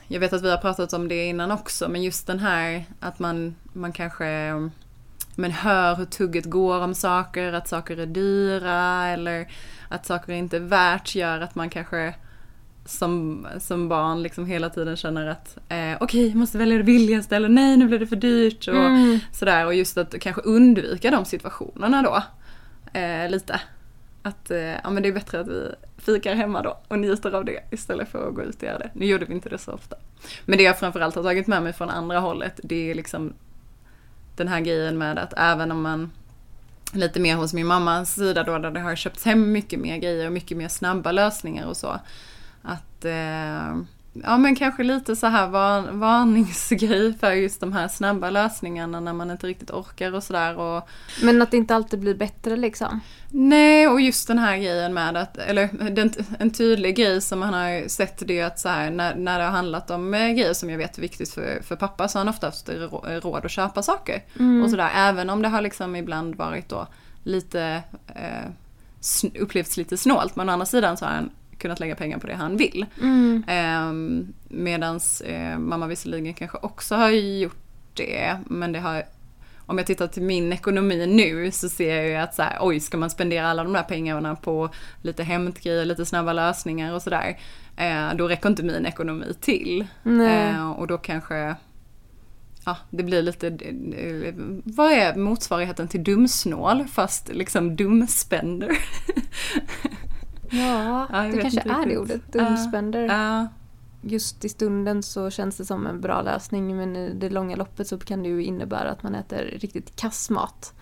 [0.07, 3.19] jag vet att vi har pratat om det innan också, men just den här att
[3.19, 4.53] man, man kanske
[5.35, 9.47] men hör hur tugget går om saker, att saker är dyra eller
[9.89, 12.13] att saker inte är värt gör att man kanske
[12.85, 17.35] som, som barn liksom hela tiden känner att eh, okej, jag måste välja det billigaste
[17.35, 19.19] eller nej, nu blir det för dyrt och Mm.
[19.31, 19.65] sådär.
[19.65, 22.23] Och just att kanske undvika de situationerna då.
[22.99, 23.61] Eh, lite.
[24.27, 27.45] Att eh, ja, men det är bättre att vi fikar hemma då och njuter av
[27.45, 28.89] det istället för att gå ut och göra det.
[28.93, 29.95] Nu gjorde vi inte det så ofta.
[30.45, 33.33] Men det jag framförallt har tagit med mig från andra hållet det är liksom
[34.35, 36.11] den här grejen med att även om man
[36.93, 40.25] lite mer hos min mammas sida då där det har köpts hem mycket mer grejer
[40.25, 41.99] och mycket mer snabba lösningar och så.
[42.61, 43.75] Att eh,
[44.23, 49.13] ja men kanske lite så här var, varningsgrej för just de här snabba lösningarna när
[49.13, 50.81] man inte riktigt orkar och sådär.
[51.23, 52.99] Men att det inte alltid blir bättre liksom?
[53.29, 57.53] Nej, och just den här grejen med att, eller den, en tydlig grej som man
[57.53, 60.53] har sett det är att så här, när, när det har handlat om eh, grejer
[60.53, 62.69] som jag vet är viktigt för, för pappa så har han ofta haft
[63.23, 64.23] råd att köpa saker.
[64.39, 64.63] Mm.
[64.63, 66.87] Och sådär, även om det har liksom ibland varit då
[67.23, 67.83] lite,
[68.15, 68.49] eh,
[69.41, 70.35] upplevts lite snålt.
[70.35, 72.85] Men å andra sidan så har han kunnat lägga pengar på det han vill.
[73.01, 73.43] Mm.
[73.47, 74.17] Eh,
[74.49, 77.57] medans eh, mamma visserligen kanske också har gjort
[77.93, 79.03] det, men det har
[79.67, 82.79] om jag tittar till min ekonomi nu så ser jag ju att så här, oj,
[82.79, 84.69] ska man spendera alla de där pengarna på
[85.01, 87.37] lite hämtgrejer, lite snabba lösningar och sådär.
[87.77, 89.87] Eh, då räcker inte min ekonomi till.
[90.05, 91.55] Eh, och då kanske,
[92.65, 98.71] ja, det blir lite, eh, vad är motsvarigheten till dumsnål fast liksom dumspender?
[100.49, 102.33] Ja, ja det kanske är det ordet.
[102.33, 103.05] Dumspender.
[103.05, 103.45] Uh, uh.
[104.01, 107.87] Just i stunden så känns det som en bra lösning men i det långa loppet
[107.87, 110.73] så kan det ju innebära att man äter riktigt kass mat.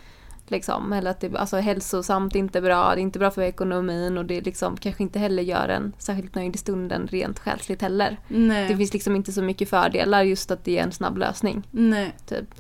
[0.48, 0.94] Liksom.
[0.94, 4.26] Eller att det är alltså, hälsosamt inte bra, det är inte bra för ekonomin och
[4.26, 8.20] det liksom kanske inte heller gör en särskilt nöjd i stunden rent själsligt heller.
[8.28, 8.68] Nej.
[8.68, 11.68] Det finns liksom inte så mycket fördelar just att det är en snabb lösning.
[11.72, 12.16] Nej.
[12.26, 12.56] Typ.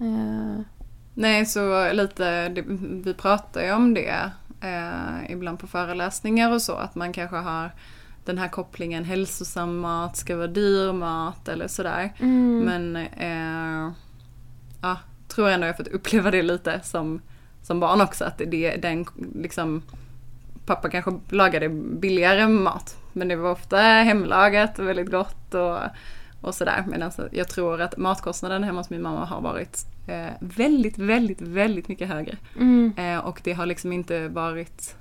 [0.00, 0.60] Uh.
[1.14, 2.48] Nej, så lite,
[3.04, 7.70] vi pratar ju om det eh, ibland på föreläsningar och så, att man kanske har
[8.26, 12.12] den här kopplingen hälsosam mat ska vara dyr mat eller sådär.
[12.18, 12.58] Mm.
[12.58, 13.92] Men eh,
[14.82, 17.20] ja, tror ändå jag fått uppleva det lite som,
[17.62, 18.24] som barn också.
[18.24, 19.82] Att det, den liksom,
[20.66, 22.96] pappa kanske lagade billigare mat.
[23.12, 25.78] Men det var ofta hemlagat och väldigt gott och,
[26.40, 26.84] och sådär.
[26.86, 31.40] Men alltså, jag tror att matkostnaden hemma hos min mamma har varit eh, väldigt, väldigt,
[31.40, 32.36] väldigt mycket högre.
[32.56, 32.92] Mm.
[32.96, 34.96] Eh, och det har liksom inte varit,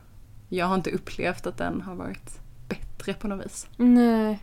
[0.49, 2.39] jag har inte upplevt att den har varit
[2.69, 3.67] bättre på något vis.
[3.77, 4.39] Nej.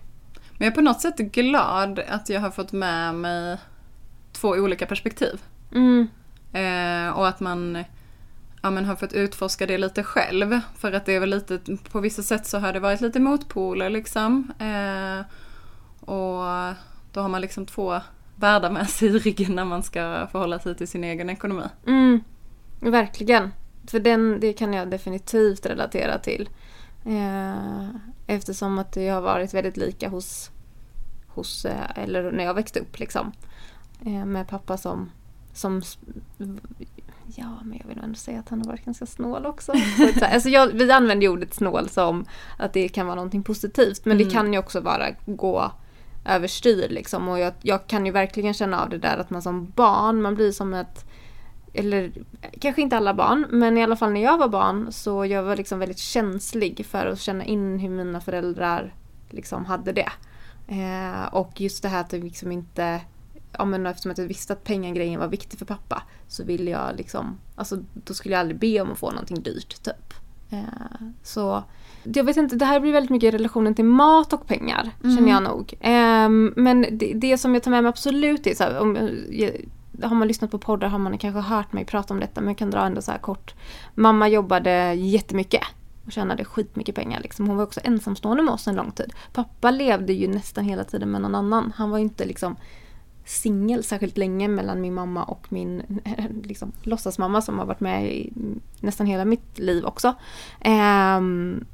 [0.52, 3.58] Men jag är på något sätt glad att jag har fått med mig
[4.32, 5.42] två olika perspektiv.
[5.74, 6.08] Mm.
[6.52, 7.84] Eh, och att man
[8.62, 10.60] ja, men har fått utforska det lite själv.
[10.76, 11.58] För att det är väl lite,
[11.92, 14.52] på vissa sätt så har det varit lite motpoler liksom.
[14.58, 15.24] Eh,
[16.00, 16.74] och
[17.12, 18.00] då har man liksom två
[18.42, 21.64] världar med sig i ryggen när man ska förhålla sig till sin egen ekonomi.
[21.86, 22.20] Mm,
[22.80, 23.52] verkligen.
[23.86, 26.48] För den, det kan jag definitivt relatera till.
[27.06, 27.88] Eh,
[28.26, 30.50] eftersom att det har varit väldigt lika hos,
[31.26, 33.32] hos eh, eller när jag växte upp liksom.
[34.06, 35.10] Eh, med pappa som,
[35.52, 35.82] som
[37.36, 39.72] Ja, men jag vill ändå säga att han har varit ganska snål också.
[40.22, 42.24] alltså jag, vi använder ju ordet snål som
[42.58, 44.04] att det kan vara någonting positivt.
[44.04, 44.28] Men mm.
[44.28, 45.72] det kan ju också bara gå
[46.24, 47.28] överstyr liksom.
[47.28, 50.34] Och jag, jag kan ju verkligen känna av det där att man som barn, man
[50.34, 51.04] blir som ett
[51.74, 52.12] eller
[52.60, 55.56] kanske inte alla barn, men i alla fall när jag var barn så jag var
[55.56, 58.94] liksom väldigt känslig för att känna in hur mina föräldrar
[59.30, 60.12] liksom hade det.
[60.66, 63.00] Eh, och just det här att jag liksom inte,
[63.52, 67.38] ja men eftersom jag visste att pengagrejen var viktig för pappa så ville jag liksom,
[67.56, 70.14] alltså då skulle jag aldrig be om att få någonting dyrt typ.
[70.50, 71.64] Eh, så
[72.04, 75.16] jag vet inte, det här blir väldigt mycket i relationen till mat och pengar, mm.
[75.16, 75.74] känner jag nog.
[75.80, 78.96] Um, men det, det, som jag tar med mig absolut är så här, om,
[80.02, 82.58] har man lyssnat på poddar har man kanske hört mig prata om detta men jag
[82.58, 83.54] kan dra ändå så här kort.
[83.94, 85.62] Mamma jobbade jättemycket
[86.06, 87.20] och tjänade skitmycket pengar.
[87.20, 87.48] Liksom.
[87.48, 89.12] Hon var också ensamstående med oss en lång tid.
[89.32, 91.72] Pappa levde ju nästan hela tiden med någon annan.
[91.76, 92.56] Han var inte liksom
[93.24, 95.82] singel särskilt länge mellan min mamma och min
[96.42, 98.32] liksom, låtsasmamma som har varit med i
[98.80, 100.14] nästan hela mitt liv också.
[101.18, 101.64] Um,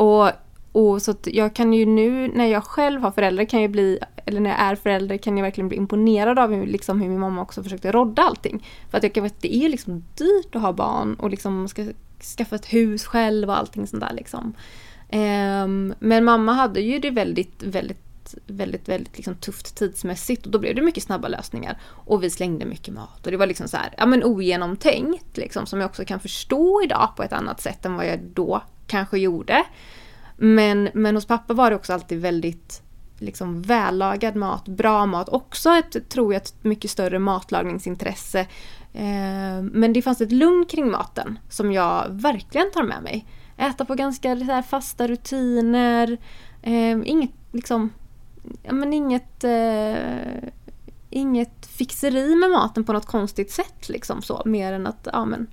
[0.00, 0.30] och,
[0.72, 4.40] och så jag kan ju nu när jag själv har föräldrar kan jag bli, eller
[4.40, 7.42] när jag är förälder kan jag verkligen bli imponerad av hur, liksom, hur min mamma
[7.42, 8.66] också försökte rodda allting.
[8.90, 11.86] För att jag kan det är liksom dyrt att ha barn och liksom ska
[12.36, 14.54] skaffa ett hus själv och allting sånt där liksom.
[15.12, 18.09] Um, men mamma hade ju det väldigt, väldigt
[18.46, 21.78] väldigt, väldigt liksom tufft tidsmässigt och då blev det mycket snabba lösningar.
[21.84, 25.66] Och vi slängde mycket mat och det var liksom så här, ja men ogenomtänkt liksom
[25.66, 29.18] som jag också kan förstå idag på ett annat sätt än vad jag då kanske
[29.18, 29.64] gjorde.
[30.36, 32.82] Men, men hos pappa var det också alltid väldigt
[33.18, 35.28] liksom vällagad mat, bra mat.
[35.28, 38.40] Också ett, tror jag, ett mycket större matlagningsintresse.
[38.92, 43.26] Eh, men det fanns ett lugn kring maten som jag verkligen tar med mig.
[43.56, 46.18] Äta på ganska fasta rutiner.
[46.62, 47.90] Eh, inget liksom,
[48.62, 50.48] ja men inget eh,
[51.10, 54.42] inget fixeri med maten på något konstigt sätt liksom så.
[54.44, 55.46] Mer än att, ja men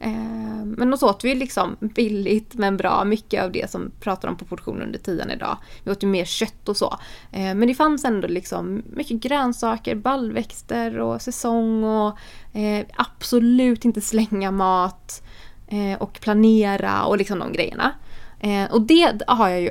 [0.00, 4.36] Eh, men då åt vi liksom billigt men bra, mycket av det som pratar om
[4.36, 5.56] på portionen under tian idag.
[5.84, 6.98] Vi åt ju mer kött och så.
[7.32, 12.18] Eh, men det fanns ändå liksom mycket grönsaker, baljväxter och säsong och
[12.58, 15.22] eh, absolut inte slänga mat
[15.66, 17.92] eh, och planera och liksom de grejerna.
[18.40, 19.70] Eh, och det har jag ju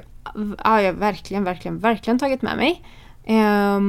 [0.58, 2.84] har jag verkligen, verkligen, verkligen tagit med mig.
[3.24, 3.80] Eh,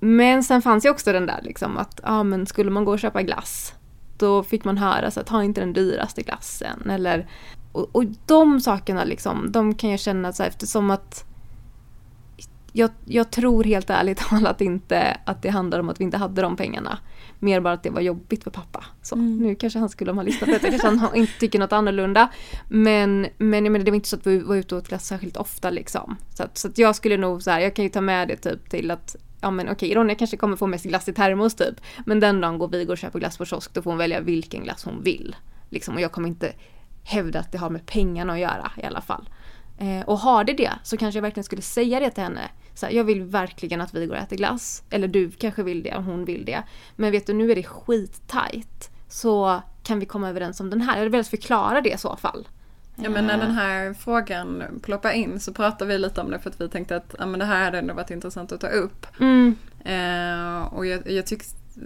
[0.00, 2.98] men sen fanns ju också den där liksom att ja, men skulle man gå och
[2.98, 3.74] köpa glass
[4.16, 7.26] då fick man höra så att ta inte den dyraste glassen eller
[7.72, 11.24] och, och de sakerna liksom, de kan jag känna så här, eftersom att
[12.72, 16.42] jag, jag, tror helt ärligt talat inte att det handlar om att vi inte hade
[16.42, 16.98] de pengarna.
[17.44, 18.84] Mer bara att det var jobbigt för pappa.
[19.02, 19.38] Så, mm.
[19.38, 22.28] Nu kanske han skulle ha listat detta, kanske han inte tycker något annorlunda.
[22.68, 25.06] Men, men jag menar, det var inte så att vi var ute och åt glass
[25.06, 26.16] särskilt ofta liksom.
[26.34, 28.36] Så, att, så att jag skulle nog så här, jag kan ju ta med det
[28.36, 31.80] typ till att ja men okej, Ronja kanske kommer få mest glass i termos typ.
[32.06, 34.62] Men den dagen går vi och köper glass på kiosk, då får hon välja vilken
[34.62, 35.36] glass hon vill.
[35.70, 36.52] Liksom, och jag kommer inte
[37.04, 39.28] hävda att det har med pengarna att göra i alla fall.
[39.78, 42.50] Eh, och har det det så kanske jag verkligen skulle säga det till henne.
[42.74, 44.82] Så här, jag vill verkligen att vi går och äter glass.
[44.90, 46.62] Eller du kanske vill det, hon vill det.
[46.96, 48.90] Men vet du, nu är det skittajt.
[49.08, 50.92] Så kan vi komma överens om den här.
[50.92, 52.48] Jag hade velat förklara det i så fall.
[52.96, 56.50] Ja men när den här frågan ploppar in så pratar vi lite om det för
[56.50, 59.06] att vi tänkte att ja, men det här hade ändå varit intressant att ta upp.
[59.20, 59.56] Mm.
[59.84, 61.42] Eh, och jag, jag, tyck,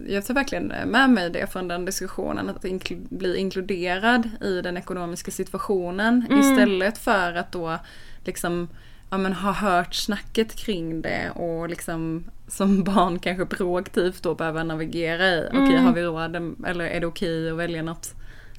[0.07, 4.77] jag tar verkligen med mig det från den diskussionen att inkl bli inkluderad i den
[4.77, 6.41] ekonomiska situationen mm.
[6.41, 7.79] istället för att då
[8.25, 8.69] liksom
[9.11, 14.65] ja, men ha hört snacket kring det och liksom som barn kanske proaktivt då behöva
[14.65, 15.39] navigera i.
[15.39, 15.63] Mm.
[15.63, 18.15] Okej, okay, har vi råd eller är det okej okay att välja något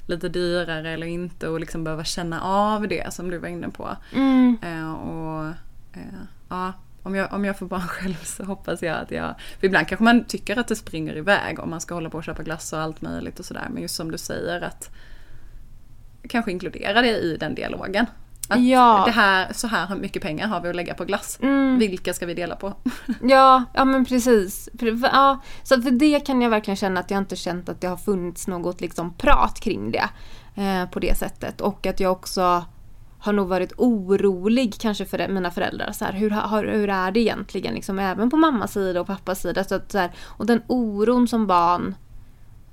[0.06, 3.96] lite dyrare eller inte och liksom behöva känna av det som du var inne på.
[4.12, 4.58] Mm.
[4.62, 5.44] Eh, och
[5.92, 6.72] eh, ja,
[7.10, 9.34] om jag, om jag får barn själv så hoppas jag att jag...
[9.60, 12.24] För ibland kanske man tycker att det springer iväg om man ska hålla på och
[12.24, 13.66] köpa glass och allt möjligt och sådär.
[13.70, 14.90] Men just som du säger att
[16.28, 18.06] kanske inkludera det i den dialogen.
[18.48, 19.02] Att ja.
[19.06, 21.38] det här, så här mycket pengar har vi att lägga på glass.
[21.42, 21.78] Mm.
[21.78, 22.74] Vilka ska vi dela på?
[23.22, 24.68] ja, ja men precis.
[25.02, 27.96] Ja, så för det kan jag verkligen känna att jag inte känt att det har
[27.96, 30.08] funnits något liksom prat kring det.
[30.54, 31.60] Eh, på det sättet.
[31.60, 32.64] Och att jag också
[33.20, 35.92] har nog varit orolig kanske för mina föräldrar.
[35.92, 36.30] Så här, hur,
[36.78, 37.74] hur är det egentligen?
[37.74, 39.64] Liksom, även på mammas sida och pappas sida.
[39.64, 41.94] Så att, så här, och den oron som barn.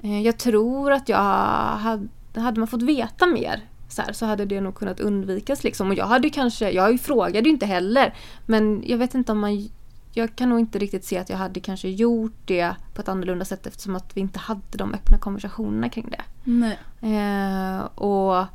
[0.04, 4.46] Eh, jag tror att jag hade, hade man fått veta mer så, här, så hade
[4.46, 5.64] det nog kunnat undvikas.
[5.64, 5.88] Liksom.
[5.88, 8.14] Och jag hade kanske, jag frågade ju inte heller.
[8.46, 9.70] Men jag vet inte om man
[10.14, 13.46] jag kan nog inte riktigt se att jag hade kanske gjort det på ett annorlunda
[13.46, 16.22] sätt eftersom att vi inte hade de öppna konversationerna kring det.
[16.44, 16.80] Nej.
[17.02, 18.46] Eh, och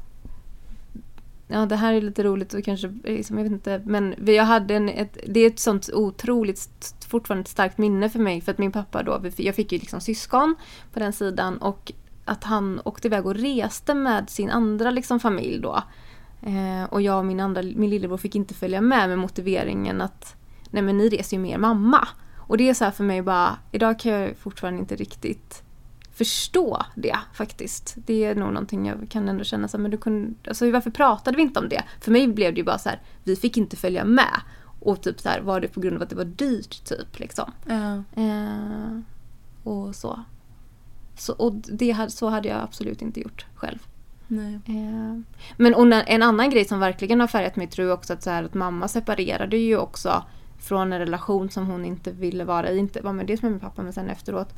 [1.52, 4.74] Ja, det här är lite roligt och kanske, liksom, jag vet inte, men jag hade
[4.74, 8.58] en, ett, det är ett sånt otroligt, fortfarande ett starkt minne för mig för att
[8.58, 10.54] min pappa då, jag fick ju liksom syskon
[10.92, 11.92] på den sidan och
[12.24, 15.82] att han åkte iväg och reste med sin andra liksom, familj då.
[16.42, 20.36] Eh, och jag och min, andra, min lillebror fick inte följa med med motiveringen att
[20.70, 22.08] nej men ni reser ju mer mamma.
[22.36, 25.62] Och det är så här för mig bara, idag kan jag fortfarande inte riktigt
[26.12, 27.96] förstå det faktiskt.
[27.96, 30.90] Det är nog någonting jag kan ändå känna så här, men du kunde, alltså varför
[30.90, 31.82] pratade vi inte om det?
[32.00, 34.40] För mig blev det ju bara så här, vi fick inte följa med.
[34.80, 37.52] Och typ så här, var det på grund av att det var dyrt typ liksom.
[37.70, 38.00] Uh.
[38.24, 38.98] Eh,
[39.62, 40.20] och så.
[41.18, 43.78] Så, och det, så hade jag absolut inte gjort själv.
[44.66, 45.20] Eh,
[45.56, 48.30] men och en annan grej som verkligen har färgat mig tror jag också att, så
[48.30, 50.24] här, att mamma separerade ju också
[50.58, 52.78] från en relation som hon inte ville vara i.
[52.78, 54.54] Inte var med dels med min pappa men sen efteråt.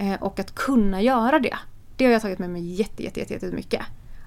[0.00, 1.56] Eh, och att kunna göra det.
[1.96, 3.82] Det har jag tagit med mig jätte, jätte, jätte, jätte mycket.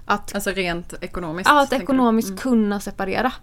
[0.06, 1.50] Att, alltså rent ekonomiskt?
[1.50, 2.38] Ja, att ekonomiskt mm.
[2.38, 3.34] kunna separera.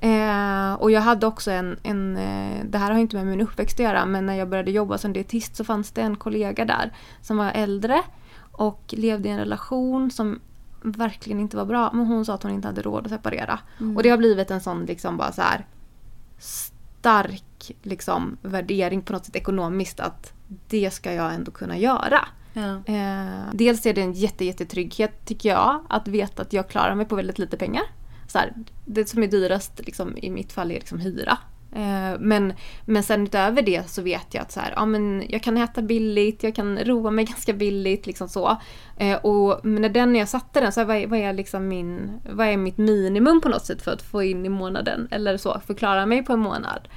[0.00, 3.80] Eh, och jag hade också en, en eh, det här har inte med min uppväxt
[3.80, 6.92] att göra, men när jag började jobba som dietist så fanns det en kollega där
[7.22, 8.02] som var äldre
[8.52, 10.40] och levde i en relation som
[10.82, 11.90] verkligen inte var bra.
[11.92, 13.58] Men hon sa att hon inte hade råd att separera.
[13.80, 13.96] Mm.
[13.96, 15.66] Och det har blivit en sån liksom bara så här
[16.38, 20.37] stark liksom värdering på något sätt ekonomiskt att
[20.68, 22.28] det ska jag ändå kunna göra.
[22.52, 22.94] Ja.
[22.94, 27.06] Eh, dels är det en jätte, jättetrygghet tycker jag att veta att jag klarar mig
[27.06, 27.82] på väldigt lite pengar
[28.28, 28.52] så här,
[28.84, 31.38] det som är dyrast liksom, i mitt fall är liksom hyra.
[31.72, 32.52] Eh, men,
[32.84, 35.82] men sen utöver det så vet jag att så här, ja, men jag kan äta
[35.82, 38.06] billigt, jag kan roa mig ganska billigt.
[38.06, 38.56] Liksom så.
[38.96, 41.68] Eh, och när, den, när jag satte den, så här, vad, är, vad, är liksom
[41.68, 45.08] min, vad är mitt minimum på något sätt för att få in i månaden?
[45.10, 46.88] Eller så, förklara mig på en månad.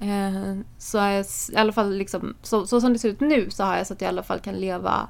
[0.00, 3.64] Eh, så jag, i alla fall liksom, så, så som det ser ut nu så
[3.64, 5.08] har jag så att jag i alla fall kan leva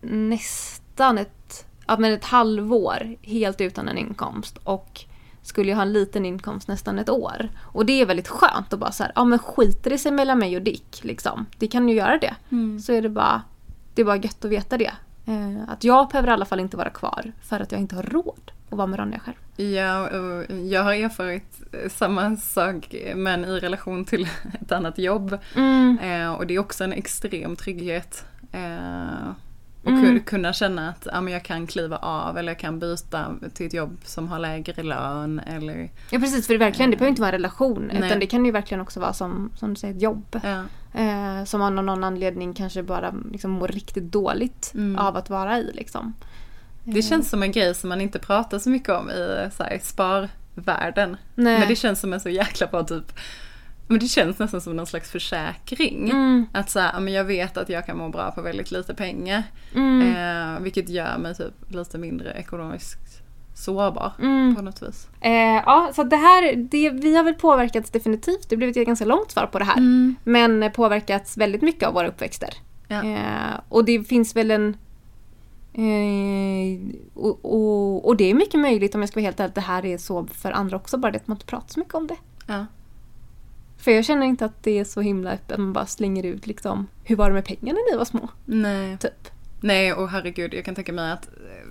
[0.00, 5.04] nästan ett ja, men ett halvår helt utan en inkomst och
[5.42, 7.48] skulle jag ha en liten inkomst nästan ett år.
[7.60, 10.38] Och det är väldigt skönt att bara så här, ja men skiter det sig mellan
[10.38, 11.46] mig och Dick liksom.
[11.58, 12.34] Det kan ju göra det.
[12.50, 12.80] Mm.
[12.80, 13.42] Så är det bara,
[13.94, 14.92] det är bara gött att veta det.
[15.26, 18.02] Eh, att jag behöver i alla fall inte vara kvar för att jag inte har
[18.02, 19.36] råd att vara med Ronja själv.
[19.76, 21.60] Ja, och jag har erfarit
[21.92, 24.28] samma sak men i relation till
[24.60, 25.38] ett annat jobb.
[25.56, 25.98] Mm.
[26.02, 28.24] Eh, och det är också en extrem trygghet.
[28.52, 29.28] Eh,
[29.82, 30.04] och Mm.
[30.04, 33.66] ku- kunna känna att ja, men jag kan kliva av eller jag kan byta till
[33.66, 37.22] ett jobb som har lägre lön eller Ja precis, för det, verkligen, det behöver inte
[37.22, 38.06] vara en relation Nej.
[38.06, 40.40] utan det kan ju verkligen också vara som, som du säger ett jobb.
[40.42, 40.62] ja.
[41.00, 44.98] Eh, som av någon anledning kanske bara liksom mår riktigt dåligt Mm.
[44.98, 45.70] av att vara i.
[45.74, 46.14] Liksom.
[46.84, 49.78] Det känns som en grej som man inte pratar så mycket om i så här,
[49.82, 51.16] sparvärlden.
[51.34, 51.58] Nej.
[51.58, 53.12] Men det känns som en så jäkla bra typ,
[53.86, 56.10] men det känns nästan som någon slags försäkring.
[56.10, 58.94] Mm, Att så här, men jag vet att jag kan må bra på väldigt lite
[58.94, 59.42] pengar.
[59.74, 63.22] mm, Eh, vilket gör mig typ lite mindre ekonomiskt
[63.54, 64.56] sårbar mm.
[64.56, 65.08] på något vis.
[65.20, 65.32] Eh,
[65.66, 68.48] ja, så det här, det, vi har väl påverkats definitivt.
[68.48, 69.76] Det blev ett ganska långt svar på det här.
[70.24, 72.54] Men påverkats väldigt mycket av våra uppväxter.
[72.88, 73.04] Ja.
[73.04, 74.76] Eh, och det finns väl en...
[75.74, 76.78] Eh,
[77.14, 79.84] och, och, och det är mycket möjligt om jag ska vara helt ärlig det här
[79.84, 80.96] är så för andra också.
[80.96, 82.16] Bara det att man inte pratar så mycket om det.
[82.46, 82.66] Ja.
[83.76, 85.58] För jag känner inte att det är så himla öppet.
[85.58, 86.86] Man bara slänger ut liksom.
[87.04, 88.28] Hur var det med pengarna när ni var små?
[88.44, 88.98] Nej.
[88.98, 89.28] Typ.
[89.60, 91.68] Nej, och herregud, jag kan tänka mig att eh,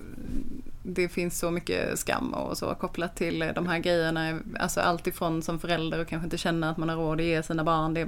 [0.82, 4.38] det finns så mycket skam och så kopplat till eh, de här grejerna.
[4.58, 7.42] Alltså allt ifrån som förälder och kanske inte känna att man har råd att ge
[7.42, 8.06] sina barn det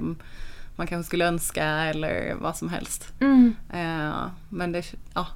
[0.75, 3.13] man kanske skulle önska eller vad som helst.
[3.19, 3.55] Mm.
[4.49, 4.83] Men det,
[5.13, 5.27] ja.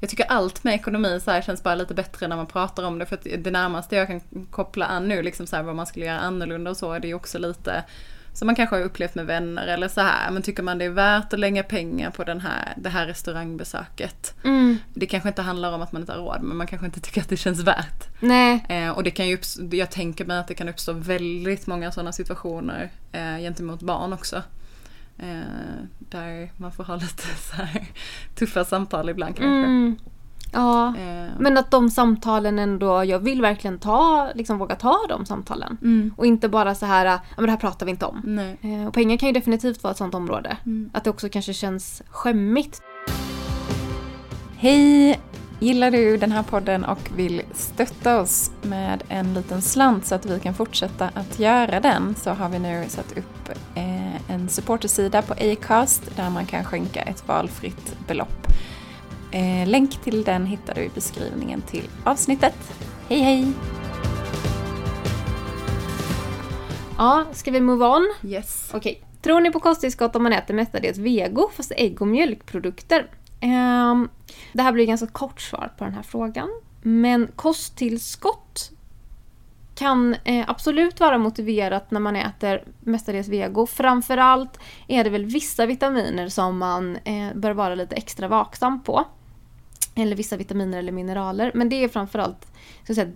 [0.00, 2.98] Jag tycker allt med ekonomi så här känns bara lite bättre när man pratar om
[2.98, 3.06] det.
[3.06, 6.06] För att det närmaste jag kan koppla an nu, liksom så här, vad man skulle
[6.06, 7.84] göra annorlunda och så, är det ju också lite
[8.36, 10.30] som man kanske har upplevt med vänner eller så här.
[10.30, 14.34] Men tycker man det är värt att lägga pengar på den här, det här restaurangbesöket?
[14.44, 14.78] Mm.
[14.94, 17.20] Det kanske inte handlar om att man inte har råd, men man kanske inte tycker
[17.20, 18.08] att det känns värt.
[18.20, 18.66] Nej.
[18.68, 19.38] Eh, och det kan ju
[19.70, 24.42] jag tänker mig att det kan uppstå väldigt många sådana situationer eh, gentemot barn också.
[25.18, 27.86] Eh, där man får ha lite så här
[28.34, 29.46] tuffa samtal ibland kanske.
[29.68, 29.96] Mm.
[30.52, 30.88] Ja.
[30.88, 35.76] Eh, Men att de samtalen ändå, jag vill verkligen ta, liksom våga ta de samtalen.
[35.82, 38.22] mm, Och inte bara så här, ja men det här pratar vi inte om.
[38.24, 38.58] nej.
[38.62, 40.56] Eh, Och pengar kan ju definitivt vara ett sånt område.
[40.66, 40.90] Mm.
[40.92, 42.82] Att det också kanske känns skämmigt.
[44.58, 45.20] Hej!
[45.60, 50.26] Gillar du den här podden och vill stötta oss med en liten slant så att
[50.26, 55.22] vi kan fortsätta att göra den så har vi nu satt upp eh, en supportersida
[55.22, 58.46] på Acast där man kan skänka ett valfritt belopp.
[59.32, 62.72] Eh, länk till den hittar du i beskrivningen till avsnittet.
[63.08, 63.52] Hej hej!
[66.98, 68.14] Ja, ska vi move on?
[68.22, 68.70] Yes.
[68.74, 69.02] Okej.
[69.22, 73.06] Tror ni på kosttillskott om man äter mestadels vego fast ägg och mjölkprodukter?
[73.42, 74.08] Um,
[74.52, 76.48] det här blir ganska kort svar på den här frågan.
[76.82, 78.70] Men kosttillskott
[79.74, 83.66] kan eh, absolut vara motiverat när man äter mestadels vego.
[83.66, 89.04] Framförallt är det väl vissa vitaminer som man eh, bör vara lite extra vaksam på.
[89.98, 91.50] Eller vissa vitaminer eller mineraler.
[91.54, 92.46] Men det är framförallt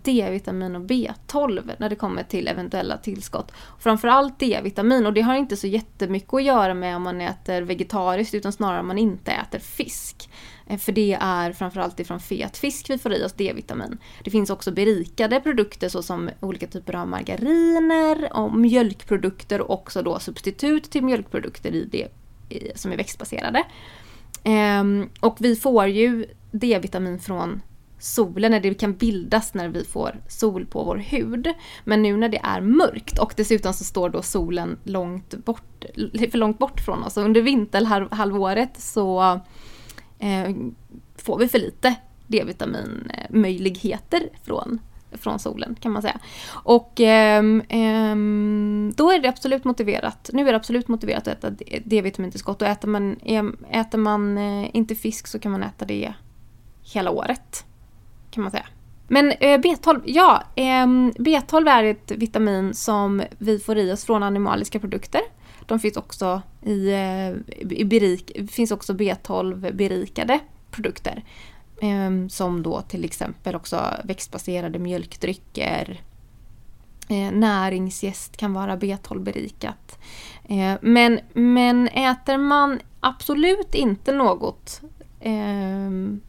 [0.02, 3.52] D-vitamin och B12 när det kommer till eventuella tillskott.
[3.78, 8.34] Framförallt D-vitamin och det har inte så jättemycket att göra med om man äter vegetariskt
[8.34, 10.30] utan snarare om man inte äter fisk.
[10.66, 13.98] Eh, för det är framförallt ifrån fet fisk vi får i oss D-vitamin.
[14.24, 20.18] Det finns också berikade produkter såsom olika typer av margariner och mjölkprodukter och också då
[20.18, 22.08] substitut till mjölkprodukter i det
[22.48, 23.62] i- som är växtbaserade.
[24.44, 27.60] Ehm, och vi får ju D-vitamin från
[28.00, 31.48] solen, när det kan bildas när vi får sol på vår hud.
[31.84, 35.84] Men nu när det är mörkt och dessutom så står då solen långt bort,
[36.30, 37.16] för långt bort från oss.
[37.16, 39.40] Under vinterhalvåret så
[40.18, 40.50] eh,
[41.16, 41.94] får vi för lite
[42.26, 44.78] D-vitaminmöjligheter från,
[45.12, 46.18] från solen kan man säga.
[46.50, 48.16] Och eh, eh,
[48.94, 50.30] då är det absolut motiverat.
[50.32, 51.50] Nu är det absolut motiverat att äta
[51.84, 52.62] D-vitamintillskott.
[52.62, 53.16] och äter man,
[53.70, 56.14] äter man eh, inte fisk så kan man äta det
[56.92, 57.64] hela året.
[58.31, 58.66] Kan man säga.
[59.09, 60.42] Men eh, B12, ja.
[60.55, 65.20] Ehm, B12 är ett vitamin som vi får i oss från animaliska produkter.
[65.66, 67.31] De finns också i, eh,
[67.70, 70.38] i berik, finns också B12-berikade
[70.70, 71.24] produkter.
[71.83, 76.00] Ehm, som då till exempel också växtbaserade mjölkdrycker.
[77.09, 79.98] Eh, näringsgäst näringsjäst kan vara B12-berikat.
[80.81, 84.81] Men, men äter man absolut inte något
[85.20, 86.20] ehm,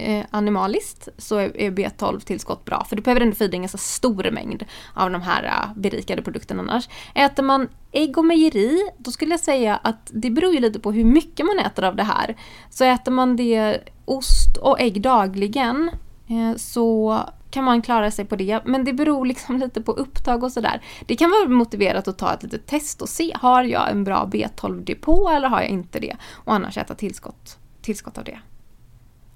[0.00, 2.84] eh, animaliskt så är, är B12-tillskott bra.
[2.84, 5.80] För du behöver ändå få i dig en ganska stor mängd av de här eh,
[5.80, 6.88] berikade produkterna annars.
[7.14, 10.92] Äter man ägg och mejeri, då skulle jag säga att det beror ju lite på
[10.92, 12.36] hur mycket man äter av det här.
[12.70, 15.90] Så äter man det ost och ägg dagligen
[16.28, 17.18] eh, så
[17.50, 18.60] kan man klara sig på det.
[18.64, 20.82] Men det beror liksom lite på upptag och sådär.
[21.06, 23.32] Det kan vara motiverat att ta ett litet test och se.
[23.34, 26.16] Har jag en bra B12-depå eller har jag inte det?
[26.32, 28.38] Och annars äta tillskott, tillskott av det.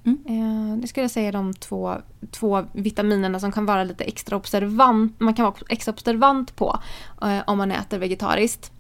[0.05, 0.19] Mm.
[0.27, 1.97] Eh, det skulle jag säga är de två,
[2.31, 6.79] två vitaminerna som kan vara lite extra observant, man kan vara extra observant på
[7.23, 8.73] eh, om man äter vegetariskt.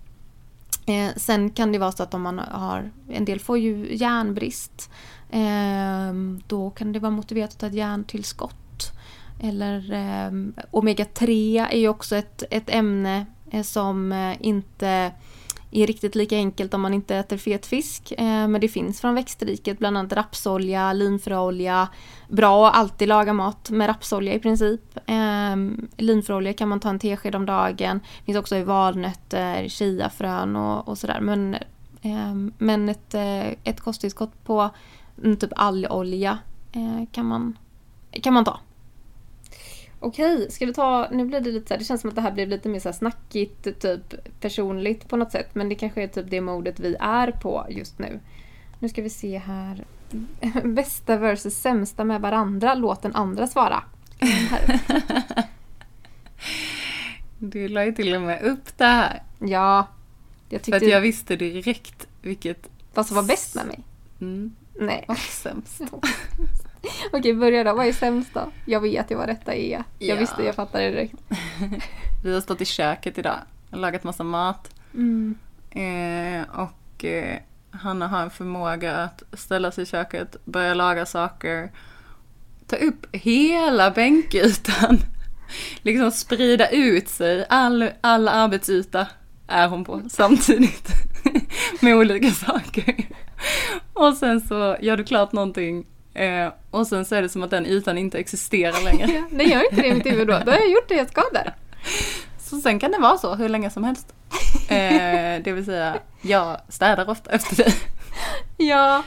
[0.86, 4.90] Eh, sen kan det vara så att om man har, en del får ju järnbrist.
[6.46, 8.92] Då kan det vara motiverat att ta ett järntillskott.
[9.40, 9.80] Eller
[10.70, 13.26] omega-3 är ju också ett, ett ämne
[13.62, 15.12] som inte
[15.74, 18.12] är riktigt lika enkelt om man inte äter fet fisk.
[18.12, 21.88] Eh, men det finns från växtriket, bland annat rapsolja, linfröolja.
[22.28, 24.98] Bra att alltid laga mat med rapsolja i princip.
[25.06, 25.56] Eh,
[25.96, 28.00] linfröolja kan man ta en tesked om dagen.
[28.18, 31.20] Det finns också i valnötter, chiafrön och, och sådär.
[31.20, 31.54] Men,
[32.02, 33.14] eh, men ett,
[33.64, 34.70] ett kosttillskott på
[35.22, 36.38] mm, typ algolja
[37.12, 37.58] kan, man,
[38.10, 38.60] kan man ta.
[40.04, 42.22] Okej, ska vi ta, nu blir det lite så här, det känns som att det
[42.22, 45.54] här blev lite mer så snackigt, typ personligt på något sätt.
[45.54, 48.20] Men det kanske är typ det modet vi är på just nu.
[48.78, 49.84] Nu ska vi se här.
[50.64, 53.84] Bästa versus sämsta med varandra, låt den andra svara.
[57.38, 59.22] Du la ju till och med upp det här.
[59.38, 59.88] Ja.
[60.48, 63.80] Jag För att tyckte jag visste direkt vilket vad som var bäst med mig.
[64.20, 65.04] mm, Nej.
[65.08, 65.80] och sämst.
[67.12, 67.74] Okej, börja då.
[67.74, 68.50] Vad är sämst då?
[68.66, 69.70] Jag vet ju vad detta är.
[69.70, 70.14] Jag Ja.
[70.16, 71.14] visste, jag fattade det direkt.
[72.24, 73.38] Vi har stått i köket idag
[73.70, 74.70] och lagat massa mat.
[74.94, 75.34] Mm.
[75.70, 77.38] Eh, och eh,
[77.70, 81.70] Hanna har en förmåga att ställa sig i köket, börja laga saker,
[82.66, 84.98] ta upp hela bänkytan,
[85.82, 89.06] liksom sprida ut sig, all, all arbetsyta
[89.46, 90.88] är hon på samtidigt
[91.80, 92.94] med olika saker.
[93.92, 97.50] Och sen så gör du klart någonting eh, och sen så är det som att
[97.50, 99.06] den ytan inte existerar längre.
[99.14, 100.40] Ja, det gör inte det i mitt huvud då.
[100.44, 101.54] Då har jag gjort det jag ska där.
[102.38, 104.14] Så sen kan det vara så hur länge som helst.
[104.68, 107.74] Eh, det vill säga, jag städar ofta efter dig.
[108.56, 109.02] Ja.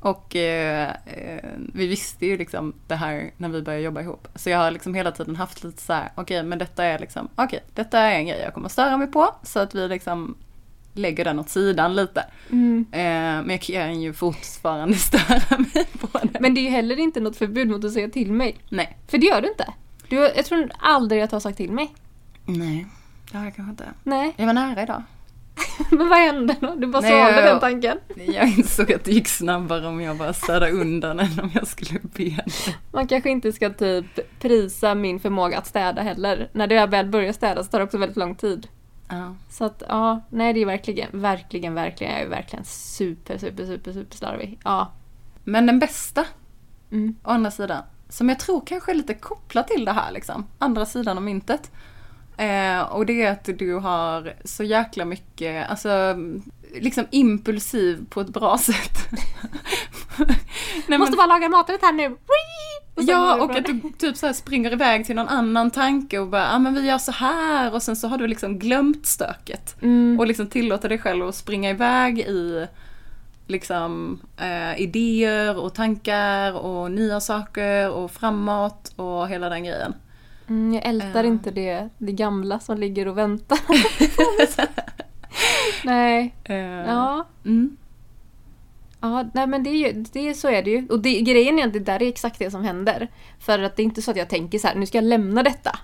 [0.00, 4.28] Och eh, eh, vi visste ju liksom det här när vi började jobba ihop.
[4.34, 7.28] Så jag har liksom hela tiden haft lite så här, okej men detta är liksom,
[7.34, 9.34] okej detta är en grej jag kommer störa mig på.
[9.42, 10.36] Så att vi liksom
[10.94, 12.24] lägger den åt sidan lite.
[12.50, 12.86] Mm.
[12.92, 12.98] Eh,
[13.46, 16.40] men jag kan ju fortfarande störa mig på det.
[16.40, 18.58] Men det är ju heller inte något förbud mot att säga till mig.
[18.68, 18.98] Nej.
[19.08, 19.66] För det gör du inte.
[20.08, 21.94] Du, jag tror aldrig att du har sagt till mig.
[22.44, 22.86] Nej,
[23.32, 23.84] det har jag kanske inte.
[24.02, 25.02] Nej, Jag var nära idag.
[25.90, 26.74] men vad hände då?
[26.74, 27.98] Du bara svalde den tanken.
[28.16, 32.00] Jag insåg att det gick snabbare om jag bara städade undan än om jag skulle
[32.02, 32.46] be dig.
[32.92, 36.48] Man kanske inte ska typ prisa min förmåga att städa heller.
[36.52, 38.68] När jag väl börjar städa så tar det också väldigt lång tid.
[39.08, 39.34] Ja.
[39.50, 43.92] Så att ja, nej det är verkligen, verkligen, verkligen, jag är verkligen super, super, super,
[43.92, 44.60] super slarvig.
[44.64, 44.92] Ja.
[45.44, 46.24] Men den bästa,
[46.90, 47.16] Mm.
[47.22, 50.86] å andra sidan, som jag tror kanske är lite kopplat till det här liksom, andra
[50.86, 51.70] sidan av myntet.
[52.36, 56.16] Eh, och det är att du har så jäkla mycket, alltså
[56.80, 58.98] liksom impulsiv på ett bra sätt.
[60.86, 62.16] Nej, Måste bara laga maträtt här nu!
[62.98, 66.42] Och Ja, och att du typ så springer iväg till någon annan tanke och bara,
[66.42, 69.76] ja ah, men vi gör så här och sen så har du liksom glömt stöket.
[69.82, 70.20] Mm.
[70.20, 72.66] Och liksom tillåter dig själv att springa iväg i
[73.46, 79.94] liksom eh, idéer och tankar och nya saker och framåt och hela den grejen.
[80.48, 81.30] Mm, jag ältar Eh.
[81.30, 83.58] inte det, det gamla som ligger och väntar.
[85.84, 87.26] nej, Eh, ja.
[87.44, 87.76] Mm.
[89.00, 90.86] Ja, nej men det är ju, det, så är det ju.
[90.88, 93.08] Och det, grejen är att det där är exakt det som händer.
[93.40, 95.42] För att det är inte så att jag tänker så här, nu ska jag lämna
[95.42, 95.78] detta.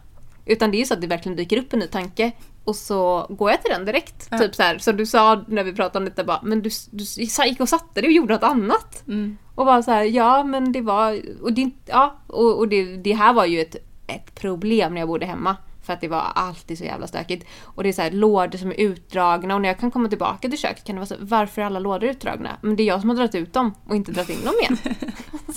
[0.47, 2.33] Utan det är ju så att det verkligen dyker upp en ny tanke.
[2.65, 4.29] Och så går jag till den direkt.
[4.31, 4.39] Ja.
[4.39, 7.05] Typ så här, som du sa när vi pratade om detta bara, men du, du
[7.47, 9.03] gick och satte dig och gjorde något annat.
[9.09, 9.39] Mm.
[9.55, 13.13] Och bara så här, ja men det var, och det, ja, och, och det, det
[13.13, 15.57] här var ju ett, ett problem när jag bodde hemma.
[15.85, 17.47] För att det var alltid så jävla stökigt.
[17.63, 20.49] Och det är så här lådor som är utdragna och när jag kan komma tillbaka
[20.49, 22.57] till köket kan det vara så varför är alla lådor utdragna?
[22.61, 24.79] Men det är jag som har dragit ut dem och inte dragit in dem igen.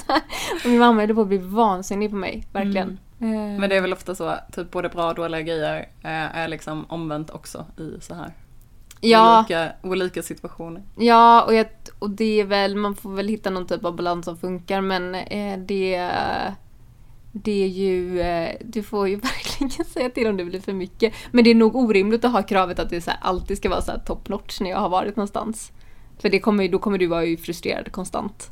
[0.07, 0.21] här,
[0.63, 2.99] och min mamma höll på att bli vansinnig på mig, verkligen.
[3.19, 3.28] Eh,
[3.59, 6.86] Men det är väl ofta så, typ både bra och dåliga grejer eh, är liksom
[6.89, 8.34] omvänt också i så här
[9.01, 10.84] ja, olika, olika situationer.
[10.97, 11.67] ja och, jag,
[11.99, 15.15] och det är väl, man får väl hitta någon typ av balans som funkar men
[15.15, 16.11] eh, det
[17.44, 19.16] det är ju, eh, du får ju
[19.60, 21.14] verkligen säga till om det blir för mycket.
[21.32, 23.82] Men det är nog orimligt att ha kravet att det så här, alltid ska vara
[23.82, 25.72] så här top notch när jag har varit någonstans.
[26.20, 28.52] För det kommer, då kommer du vara ju frustrerad konstant.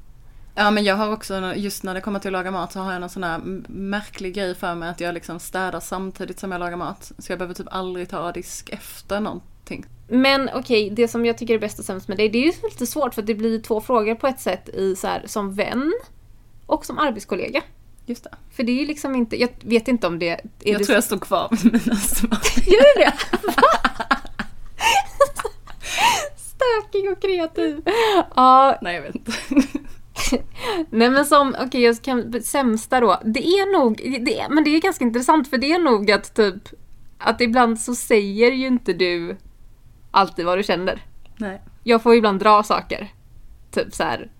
[0.56, 2.92] Ja men jag har också, just när det kommer till att laga mat så har
[2.92, 6.60] jag någon sån här märklig grej för mig att jag liksom städar samtidigt som jag
[6.60, 7.12] lagar mat.
[7.18, 9.86] Så jag behöver typ aldrig ta disk efter någonting.
[10.08, 12.52] Men okej, det som jag tycker är bäst och sämst med dig, det är ju
[12.64, 15.54] lite svårt för att det blir två frågor på ett sätt i så här, som
[15.54, 15.94] vän
[16.66, 17.62] och som arbetskollega.
[18.06, 18.30] Just det.
[18.51, 20.95] För det är ju liksom inte, jag vet inte om det är jag det tror
[20.95, 22.39] jag står kvar med mina svar.
[22.66, 23.14] Gör det det?
[26.38, 27.82] Stökig och kreativ.
[28.36, 29.32] Ja, Nej jag vet inte.
[30.89, 33.22] Nej men som, okej jag kan, sämsta då.
[33.26, 36.36] Det är nog, det är, men det är ganska intressant för det är nog att
[36.36, 36.64] typ,
[37.18, 39.38] att ibland så säger ju inte du
[40.12, 41.03] alltid vad du känner.
[41.38, 41.62] Nej.
[41.84, 43.14] Jag får ibland dra saker.
[43.72, 44.32] Typ så här.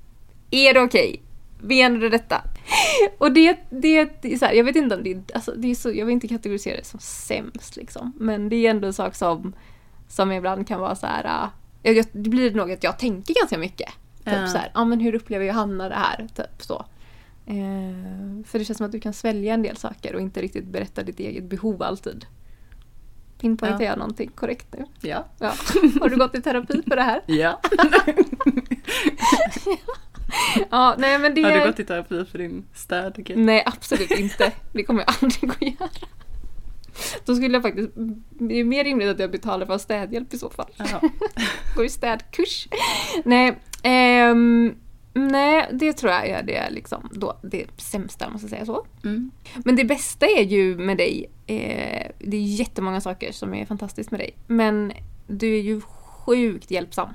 [0.52, 1.22] Är det okej?
[1.62, 2.42] Menar du detta?
[3.18, 5.76] Och det, det, det är så här, jag vet inte om det alltså det är
[5.76, 8.14] så, jag vill inte kategorisera det som sämst liksom.
[8.20, 9.56] Men det är ändå en sak som,
[10.08, 11.50] som ibland kan vara så här.
[11.84, 13.90] äh, jag, det blir nog att jag tänker ganska mycket.
[14.18, 14.48] Typ Ja.
[14.48, 16.28] så här, ja men hur upplever Johanna det här?
[16.36, 16.86] Typ så.
[17.46, 20.66] Eh, för det känns som att du kan svälja en del saker och inte riktigt
[20.66, 22.26] berätta ditt eget behov alltid.
[23.40, 23.90] Pinpointar Ja.
[23.90, 24.86] jag någonting korrekt nu?
[25.02, 25.26] Ja.
[25.40, 25.54] Ja.
[26.02, 27.22] Har du gått i terapi för det här?
[27.28, 27.62] Ja.
[30.72, 31.42] Ja, nej men det...
[31.42, 33.38] Har du gått i terapi för din städgrej?
[33.38, 34.52] Nej, absolut inte.
[34.74, 35.90] Det kommer jag aldrig att göra.
[37.26, 37.92] Då skulle jag faktiskt...
[38.30, 40.72] Det är mer rimligt att jag betalar för städhjälp i så fall.
[41.76, 42.68] Går i städkurs.
[43.26, 44.76] Nej, ehm,
[45.14, 48.86] nej, det tror jag är det, liksom, då, det sämsta, måste jag säga så.
[49.04, 49.32] Mm.
[49.56, 54.12] Men det bästa är ju med dig, eh, det är jättemånga saker som är fantastiskt
[54.12, 54.38] med dig.
[54.48, 54.94] Men
[55.28, 57.10] du är ju sjukt hjälpsam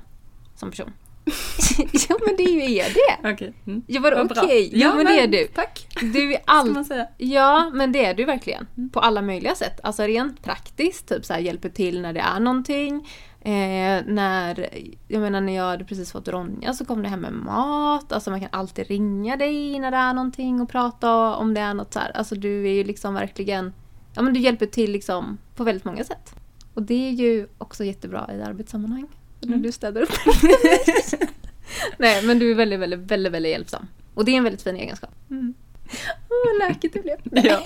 [0.55, 0.91] som person.
[2.09, 3.29] ja men det är ju det.
[3.33, 3.53] Okej.
[3.67, 3.83] Mm.
[3.87, 4.69] Jag var okej.
[4.73, 5.47] Jo Ja, men det är du.
[5.47, 5.87] Tack.
[6.01, 6.85] Du är all...
[7.17, 8.67] Ja, men det är du verkligen.
[8.91, 9.79] På alla möjliga sätt.
[9.83, 13.07] Alltså rent praktiskt, typ så här, hjälper till när det är någonting.
[13.43, 14.69] Eh, när,
[15.07, 18.11] jag menar när jag hade precis fått Ronja så kom det hem med mat.
[18.11, 21.73] Alltså man kan alltid ringa dig när det är någonting och prata om det är
[21.73, 22.11] något så här.
[22.17, 23.73] Alltså du är ju liksom verkligen,
[24.13, 26.35] ja men du hjälper till liksom på väldigt många sätt.
[26.73, 29.07] Och det är ju också jättebra i arbetssammanhang.
[29.41, 29.61] När Mm.
[29.61, 30.09] du städar upp.
[31.97, 33.87] Nej men du är väldigt, väldigt, väldigt, väldigt hjälpsam.
[34.13, 35.09] Och det är en väldigt fin egenskap.
[35.29, 35.53] Mm.
[36.29, 37.17] Åh, vad läkigt det blev.
[37.49, 37.61] Ja.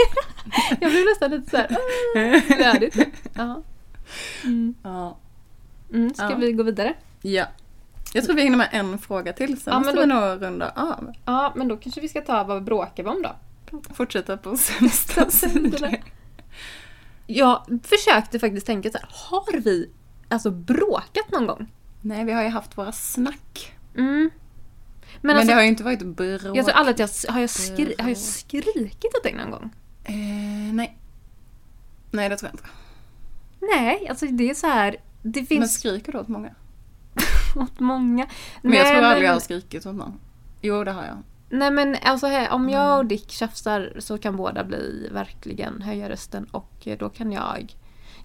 [0.82, 1.68] Jag blev nästan lite såhär,
[2.16, 2.96] "Åh, lödigt.
[3.34, 3.64] Ja.
[4.44, 4.76] Mm.
[4.84, 5.18] ja.
[5.94, 6.36] Mm, ska Ja.
[6.36, 6.94] vi gå vidare?
[7.22, 7.46] Ja.
[8.14, 11.12] Jag tror vi hinner med en fråga till, sen Ja, måste vi nog runda av.
[11.26, 13.36] Ja, men då kanske vi ska ta vad bråkar vi om då?
[13.94, 15.96] Fortsätta på sämsta sidor.
[17.28, 19.90] Jag försökte faktiskt tänka så här, har vi
[20.30, 21.72] alltså bråkat någon gång?
[22.02, 23.74] Nej, vi har ju haft våra snack.
[23.98, 24.12] Mm.
[24.22, 24.32] Men,
[25.22, 26.58] Men, alltså, det har ju inte varit bråk.
[26.58, 29.70] jag tror aldrig att jag har jag, skri, har jag skrikit åt dig någon gång?
[30.04, 30.98] Eh, nej.
[32.12, 32.70] Nej, det tror jag inte.
[33.78, 36.50] Nej, alltså det är så här, det Men finns skriker du åt många?
[37.56, 38.28] åt många.
[38.62, 40.20] Men jag Nej, tror aldrig men- jag har skrikit åt någon.
[40.62, 41.18] Jo, det har jag.
[41.50, 42.74] Nej men alltså här, om Mm.
[42.74, 47.32] jag och Dick tjafsar så kan båda bli verkligen höja rösten och eh, då kan
[47.32, 47.76] jag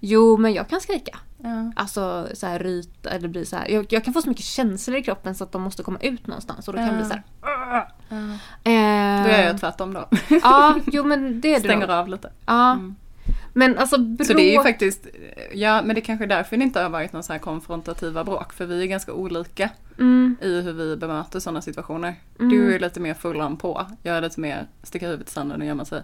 [0.03, 1.17] Jo men jag kan skrika.
[1.43, 1.71] Ja.
[1.75, 3.67] Alltså så här ryta eller bli så här.
[3.69, 6.27] Jag, jag kan få så mycket känslor i kroppen så att de måste komma ut
[6.27, 7.23] någonstans och då kan jag bli så här.
[7.41, 7.87] Ja.
[8.63, 10.07] Eh, Då gör jag tvärtom då.
[10.43, 11.95] Ja, jo men det är Stänger nog.
[11.95, 12.31] av lite.
[12.45, 12.71] Ja.
[12.71, 12.95] Mm.
[13.53, 14.27] Men alltså bråk...
[14.27, 15.07] Så det är ju faktiskt,
[15.53, 18.53] ja men det kanske är därför det inte har varit någon så här konfrontativa bråk.
[18.53, 22.15] För vi är ganska olika Mm, i hur vi bemöter sådana situationer.
[22.39, 22.49] Mm.
[22.49, 23.85] Du är lite mer full på.
[24.03, 26.01] Jag är lite mer sticka huvudet i sanden och gömma sig.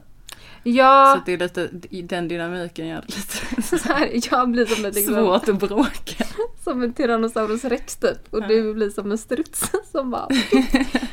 [0.72, 1.70] Så ja, att det är lite,
[2.04, 6.26] den dynamiken gör det lite så här, jag blir som, ett, liksom, svårt att bråka.
[6.64, 8.48] som en Tyrannosaurus rex typ och Ja.
[8.48, 10.28] du blir som en struts som bara...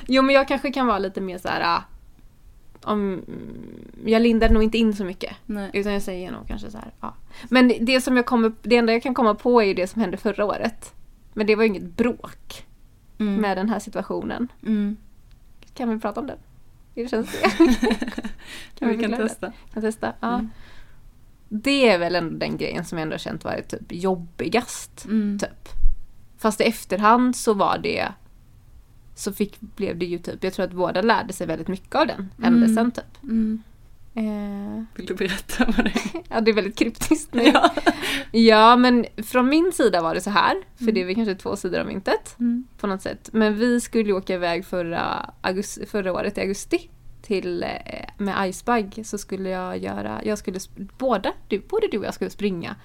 [0.06, 1.62] jo men jag kanske kan vara lite mer så här.
[1.76, 1.82] ah,
[2.92, 3.22] Om,
[4.04, 5.36] jag lindar nog inte in så mycket.
[5.46, 5.70] Nej.
[5.72, 7.14] Utan jag säger nog kanske så här, ja.
[7.48, 10.00] Men det som jag kommer, det enda jag kan komma på är ju det som
[10.00, 10.92] hände förra året.
[11.34, 12.66] Men det var ju inget bråk
[13.18, 13.34] Mm.
[13.40, 14.48] med den här situationen.
[14.66, 14.96] Mm.
[15.74, 16.38] Kan vi prata om den?
[16.94, 17.48] Hur känns det?
[18.78, 19.28] vi kan förklara det?
[19.28, 19.52] testa.
[19.72, 20.12] Kan testa?
[20.20, 20.34] Ja.
[20.34, 20.50] Mm.
[21.48, 25.04] Det är väl ändå den grejen som jag ändå har känt varit typ jobbigast.
[25.04, 25.38] Mm.
[25.38, 25.68] Typ.
[26.38, 28.08] Fast i efterhand så var det
[29.14, 32.06] så fick, blev det ju typ, jag tror att båda lärde sig väldigt mycket av
[32.06, 33.22] den händelsen typ.
[33.22, 33.62] Mm.
[34.16, 36.22] Eh, Vill du berätta vad det är?
[36.28, 37.42] ja, det är väldigt kryptiskt nu.
[37.42, 37.70] Ja.
[38.32, 40.94] Ja, men från min sida var det så här, för Mm.
[40.94, 42.64] det är väl kanske två sidor av myntet Mm.
[42.78, 43.28] på något sätt.
[43.32, 46.90] Men vi skulle åka iväg förra, augusti, förra året i augusti
[47.22, 47.68] till, eh,
[48.18, 50.58] med Icebug så skulle jag göra, jag skulle,
[50.98, 52.76] båda, du, både du och jag skulle springa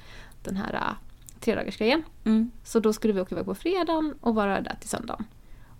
[0.43, 0.93] den här uh,
[1.39, 2.03] tredagarsgrejen.
[2.25, 2.51] Mm.
[2.63, 5.25] Så då skulle vi åka iväg på fredagen och vara där till söndagen.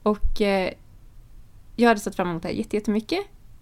[0.03, 0.73] Och eh,
[1.75, 3.19] jag hade sett fram emot det här jätte- jättemycket.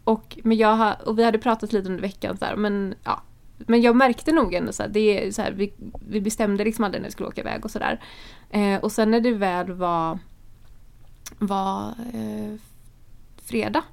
[0.08, 3.22] Och, men jag har, och vi hade pratat lite under veckan så här, men ja.
[3.58, 5.74] Men jag märkte nog ändå så här, det är så här, vi,
[6.10, 8.02] vi bestämde liksom aldrig när vi skulle åka iväg och sådär.
[8.50, 10.20] Eh, och sen när det väl var,
[11.40, 12.56] var eh,
[13.36, 13.84] fredag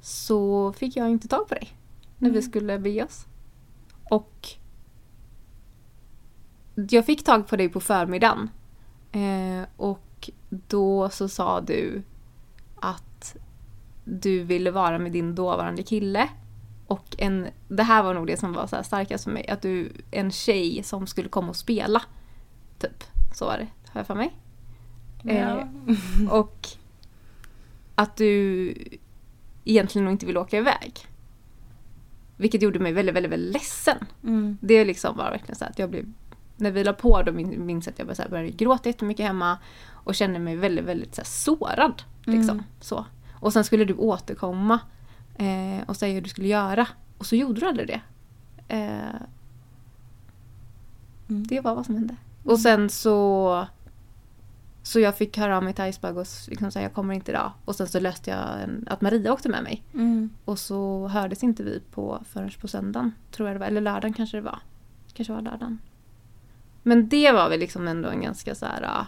[0.00, 1.68] så fick jag inte tag på dig.
[2.18, 2.50] När vi Mm.
[2.50, 3.26] skulle bege oss.
[4.10, 4.48] Och
[6.90, 8.50] jag fick tag på dig på förmiddagen.
[9.12, 12.02] Eh, och då så sa du
[12.80, 13.05] att
[14.08, 16.28] du ville vara med din dåvarande kille.
[16.86, 19.48] Och en, det här var nog det som var så här starkast för mig.
[19.48, 22.02] Att du, en tjej som skulle komma och spela.
[22.78, 23.04] Typ.
[23.34, 24.32] Så var det, har jag för mig.
[25.22, 25.32] Ja.
[25.32, 25.66] Eh,
[26.30, 26.68] och
[27.94, 28.74] att du
[29.64, 30.92] egentligen nog inte vill åka iväg.
[32.36, 33.98] Vilket gjorde mig väldigt, väldigt, väldigt ledsen.
[34.22, 34.58] Mm.
[34.60, 36.12] Det liksom var verkligen så att jag blev...
[36.56, 38.88] När vi la på då min- minns jag att jag bara så här började gråta
[38.88, 39.58] jättemycket hemma
[39.92, 42.02] och kände mig väldigt, väldigt så här sårad.
[42.24, 42.64] Liksom, Mm.
[42.80, 43.04] så.
[43.46, 44.80] Och sen skulle du återkomma
[45.34, 46.88] eh, och säga hur du skulle göra.
[47.18, 48.00] Och så gjorde du aldrig det.
[48.68, 49.20] Eh,
[51.28, 51.46] Mm.
[51.46, 52.16] det var vad som hände.
[52.44, 53.66] Och sen så...
[54.82, 57.52] Så jag fick höra av mig till Icebug och liksom säga jag kommer inte idag.
[57.64, 59.84] Och sen så löste jag en, att Maria åkte med mig.
[59.94, 60.30] Mm.
[60.44, 63.12] Och så hördes inte vi på förrän på söndagen.
[63.30, 63.66] Tror jag det var.
[63.66, 64.58] Eller lördagen kanske det var.
[65.14, 65.78] Kanske var lördagen.
[66.82, 69.06] Men det var väl liksom ändå en ganska så här...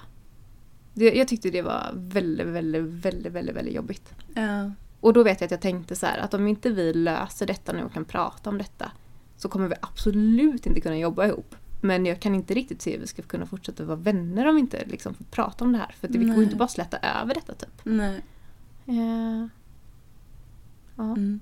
[0.99, 4.15] Det, jag tyckte det var väldigt, väldigt, väldigt, väldigt, väldigt jobbigt.
[4.35, 4.71] Ja.
[5.01, 7.73] Och då vet jag att jag tänkte så här att om inte vi löser detta
[7.73, 8.93] nu och kan prata om detta
[9.37, 11.55] så kommer vi absolut inte kunna jobba ihop.
[11.81, 14.61] Men jag kan inte riktigt se hur vi ska kunna fortsätta vara vänner om vi
[14.61, 15.95] inte liksom får prata om det här.
[16.01, 17.81] För det, vi går ju inte bara att släta över detta typ.
[17.83, 18.23] Nej.
[18.87, 19.47] Eh,
[20.97, 21.05] ja.
[21.05, 21.41] Mm.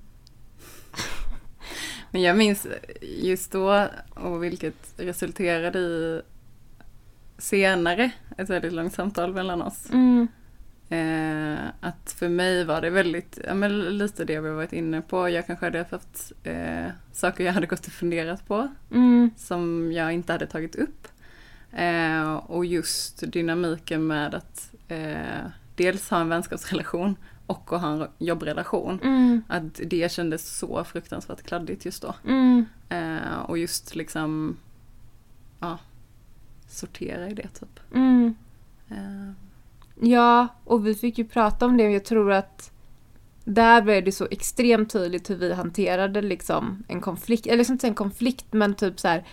[2.10, 2.66] Men jag minns
[3.00, 6.22] just då och vilket resulterade i
[7.38, 9.90] senare ett väldigt långt samtal mellan oss.
[9.92, 10.28] Mm,
[10.88, 15.28] Eh, att för mig var det väldigt, ja, men lite det vi varit inne på.
[15.28, 20.12] Jag kanske hade haft eh, saker jag hade gått och funderat på mm, som jag
[20.12, 21.08] inte hade tagit upp.
[21.72, 27.16] Eh, och just dynamiken med att eh, dels ha en vänskapsrelation
[27.46, 29.00] och att ha en jobbrelation.
[29.02, 32.14] mm, Att det kändes så fruktansvärt kladdigt just då.
[32.26, 32.64] mm.
[32.88, 34.56] Eh, och just liksom,
[35.60, 35.78] ja,
[36.68, 37.80] sortera i det typ.
[37.94, 38.34] Mm.
[38.88, 39.32] Eh,
[40.00, 41.82] Ja, och vi fick ju prata om det.
[41.90, 42.72] Jag tror att
[43.44, 47.46] där blev det så extremt tydligt hur vi hanterade liksom en konflikt.
[47.46, 49.24] Eller ska inte en konflikt, men typ så här.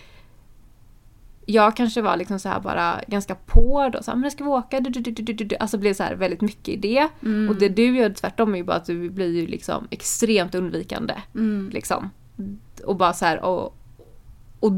[1.46, 4.02] Jag kanske var liksom så här bara ganska på då.
[4.02, 4.80] Så här, men ska vi åka?
[4.80, 5.56] Du, du, du.
[5.56, 7.08] Alltså blev så här väldigt mycket i det.
[7.22, 10.54] mm, Och det du gör tvärtom är ju bara att du blir ju liksom extremt
[10.54, 11.14] undvikande.
[11.34, 12.10] mm, Liksom.
[12.84, 13.76] Och bara så här och,
[14.60, 14.72] och,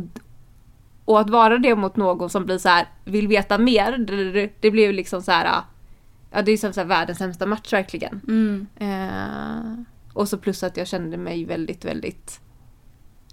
[1.06, 4.70] och att vara det mot någon som blir så här vill veta mer, det, det,
[4.70, 5.62] blir ju liksom så här
[6.30, 8.20] ja det är som så här världens sämsta match verkligen.
[8.28, 9.82] mm, Eh,
[10.12, 12.40] och så plus att jag kände mig väldigt, väldigt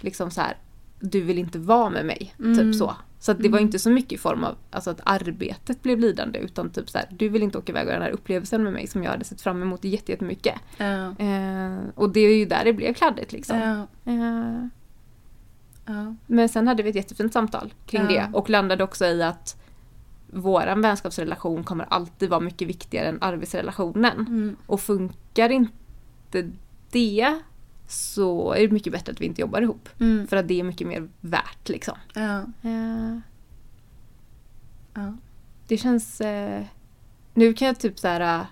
[0.01, 0.57] liksom så här
[0.99, 2.57] du vill inte vara med mig, Mm.
[2.57, 2.95] typ så.
[3.19, 3.67] Så det var Mm.
[3.67, 7.07] inte så mycket i form av alltså att arbetet blev lidande utan typ så här
[7.11, 9.41] du vill inte åka iväg och den här upplevelsen med mig som jag hade sett
[9.41, 10.55] fram emot jätte- jättemycket.
[10.77, 10.85] ja,
[11.25, 13.57] Eh, och det är ju där det blev kladdigt liksom.
[13.59, 14.67] ja, Eh,
[15.85, 18.07] ja, men sen hade vi ett jättefint samtal kring Ja.
[18.07, 19.61] det och landade också i att
[20.27, 24.19] våran vänskapsrelation kommer alltid vara mycket viktigare än arbetsrelationen.
[24.19, 26.49] mm, Och funkar inte
[26.91, 27.39] det
[27.87, 29.89] så är det mycket bättre att vi inte jobbar ihop.
[29.99, 31.97] mm, För att det är mycket mer värt liksom.
[32.13, 33.17] ja, Eh,
[34.93, 35.13] ja,
[35.67, 36.21] det känns...
[36.21, 36.63] Eh,
[37.33, 38.45] nu kan jag typ så här...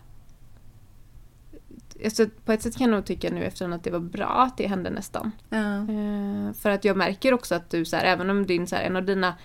[2.03, 4.57] Alltså, på ett sätt kan jag nog tycka nu eftersom att det var bra att
[4.57, 5.31] det hände nästan.
[5.49, 8.75] ja, Eh, för att jag märker också att du, så här, även om din, så
[8.75, 9.35] här, en av dina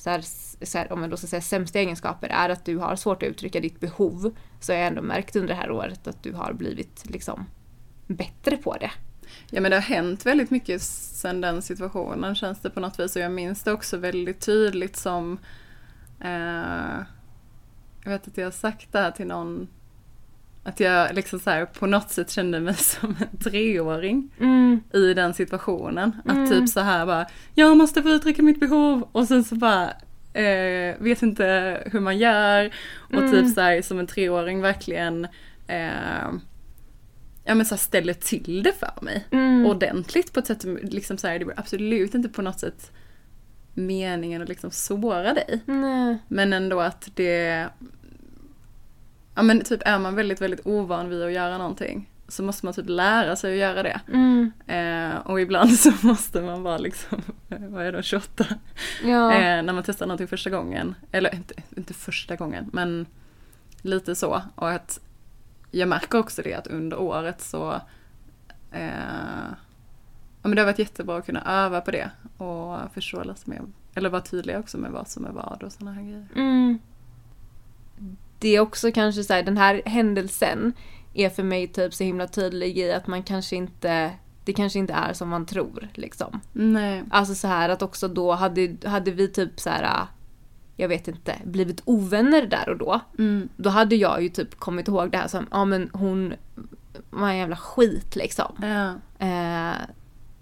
[0.00, 0.20] så här,
[0.66, 3.28] så här, om man då ska säga sämsta egenskaper är att du har svårt att
[3.28, 6.52] uttrycka ditt behov så har jag ändå märkt under det här året att du har
[6.52, 7.46] blivit liksom
[8.06, 8.90] bättre på det.
[9.50, 13.16] Ja men det har hänt väldigt mycket sedan den situationen känns det på något vis
[13.16, 15.38] och jag minns det också väldigt tydligt som
[16.20, 16.98] eh,
[18.04, 19.68] Jag vet att jag har sagt det här till någon
[20.70, 25.14] Att jag liksom så här, på något sätt kände mig som en treåring Mm, i
[25.14, 26.12] den situationen.
[26.24, 26.42] Mm.
[26.44, 29.90] Att typ så här bara Jag måste få uttrycka mitt behov och sen så bara
[30.32, 33.30] eh, Vet inte hur man gör och Mm.
[33.32, 35.24] typ så här som en treåring verkligen
[35.66, 36.30] eh,
[37.44, 40.78] Ja men så här ställer till det för mig mm, ordentligt på ett sätt som
[40.82, 42.92] liksom så här, det var absolut inte på något sätt
[43.74, 45.60] meningen att liksom såra dig.
[45.66, 47.66] nej, Men ändå att det...
[49.40, 52.74] Ja men typ är man väldigt, väldigt ovan vid att göra någonting så måste man
[52.74, 54.00] typ lära sig att göra det.
[54.08, 58.44] mm, Eh, och ibland så måste man vara liksom, vad är det, 28?
[59.04, 60.94] ja, Eh, när man testar någonting första gången.
[61.12, 63.06] Eller inte, inte första gången, men
[63.82, 64.42] lite så.
[64.54, 65.00] Och att
[65.70, 67.80] jag märker också det att under året så
[68.72, 69.50] eh,
[70.42, 73.62] ja, men det har varit jättebra att kunna öva på det och förstå lite mer.
[73.94, 76.26] Eller vara tydlig också med vad som är vad och sådana här grejer.
[76.34, 76.78] mm.
[78.40, 80.72] Det är också kanske så här, den här händelsen
[81.14, 84.10] är för mig typ så himla tydlig i att man kanske inte,
[84.44, 86.40] det kanske inte är som man tror liksom.
[86.52, 87.04] Nej.
[87.10, 90.06] Alltså så här att också då hade, hade vi typ så här,
[90.76, 93.00] jag vet inte, blivit ovänner där och då.
[93.18, 93.48] Mm.
[93.56, 96.34] Då hade jag ju typ kommit ihåg det här som, ja men hon
[97.10, 98.52] var en jävla skit liksom.
[98.62, 98.94] Ja.
[99.26, 99.76] Eh,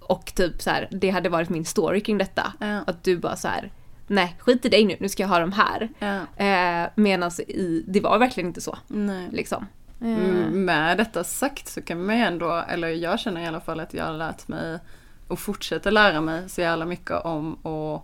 [0.00, 2.52] och typ så här, det hade varit min story kring detta.
[2.60, 2.84] Ja.
[2.86, 3.72] Att du bara så här,
[4.08, 5.88] nej skit i dig nu, nu ska jag ha de här.
[5.98, 6.44] Ja.
[6.44, 8.78] Eh, Medan i, det var verkligen inte så.
[8.88, 9.28] Nej.
[9.32, 9.66] Liksom.
[10.00, 13.80] Mm, Med detta sagt så kan man ju ändå, eller jag känner i alla fall
[13.80, 14.78] att jag har lärt mig
[15.28, 18.02] och fortsätter lära mig så jävla mycket om att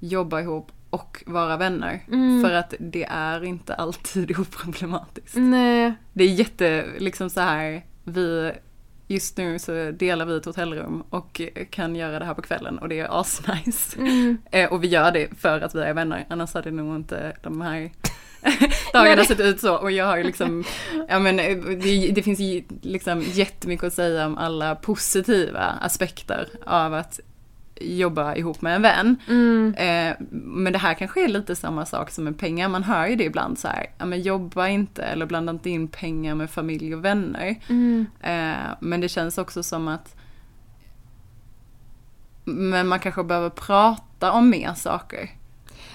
[0.00, 2.02] jobba ihop och vara vänner.
[2.08, 2.42] Mm.
[2.44, 5.36] För att det är inte alltid oproblematiskt.
[5.36, 5.94] Nej.
[6.12, 8.52] Det är jätte, liksom så här, vi,
[9.10, 11.40] just nu så delar vi ett hotellrum och
[11.70, 13.98] kan göra det här på kvällen och det är asnice.
[13.98, 14.38] Mm.
[14.50, 17.60] Eh, och vi gör det för att vi är vänner, annars hade nog inte de
[17.60, 17.90] här
[18.92, 19.76] dagarna sett ut så.
[19.76, 20.64] Och jag har ju liksom,
[21.08, 26.94] ja men eh, det, det finns liksom jättemycket att säga om alla positiva aspekter av
[26.94, 27.20] att
[27.80, 29.16] jobba ihop med en vän.
[29.28, 29.74] Mm.
[29.74, 32.68] Eh, men det här kanske är lite samma sak som med pengar.
[32.68, 35.88] Man hör ju det ibland så här, ja men jobba inte eller blanda inte in
[35.88, 37.56] pengar med familj och vänner.
[37.68, 38.06] Mm.
[38.20, 40.16] Eh, men det känns också som att
[42.44, 45.30] men man kanske behöver prata om mer saker.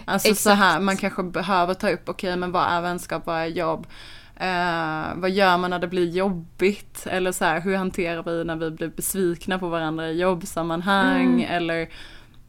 [0.06, 0.58] Alltså så Exakt.
[0.58, 3.88] här, man kanske behöver ta upp, okej men vad är vänskap, vad är jobb?
[4.36, 7.08] Eh, vad gör man när det blir jobbigt?
[7.10, 11.42] Eller så här, hur hanterar vi när vi blir besvikna på varandra i jobbsammanhang?
[11.42, 11.52] Mm.
[11.52, 11.82] Eller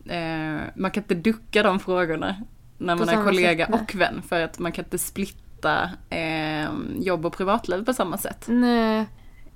[0.04, 2.36] eh, man kan inte ducka de frågorna
[2.78, 4.22] när man är kollega sätt, och vän.
[4.28, 6.68] För att man kan inte splitta eh,
[6.98, 8.44] jobb och privatliv på samma sätt.
[8.48, 9.06] Nej.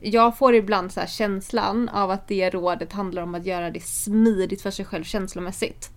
[0.02, 4.62] Jag får ibland så känslan av att det rådet handlar om att göra det smidigt
[4.62, 5.90] för sig själv känslomässigt.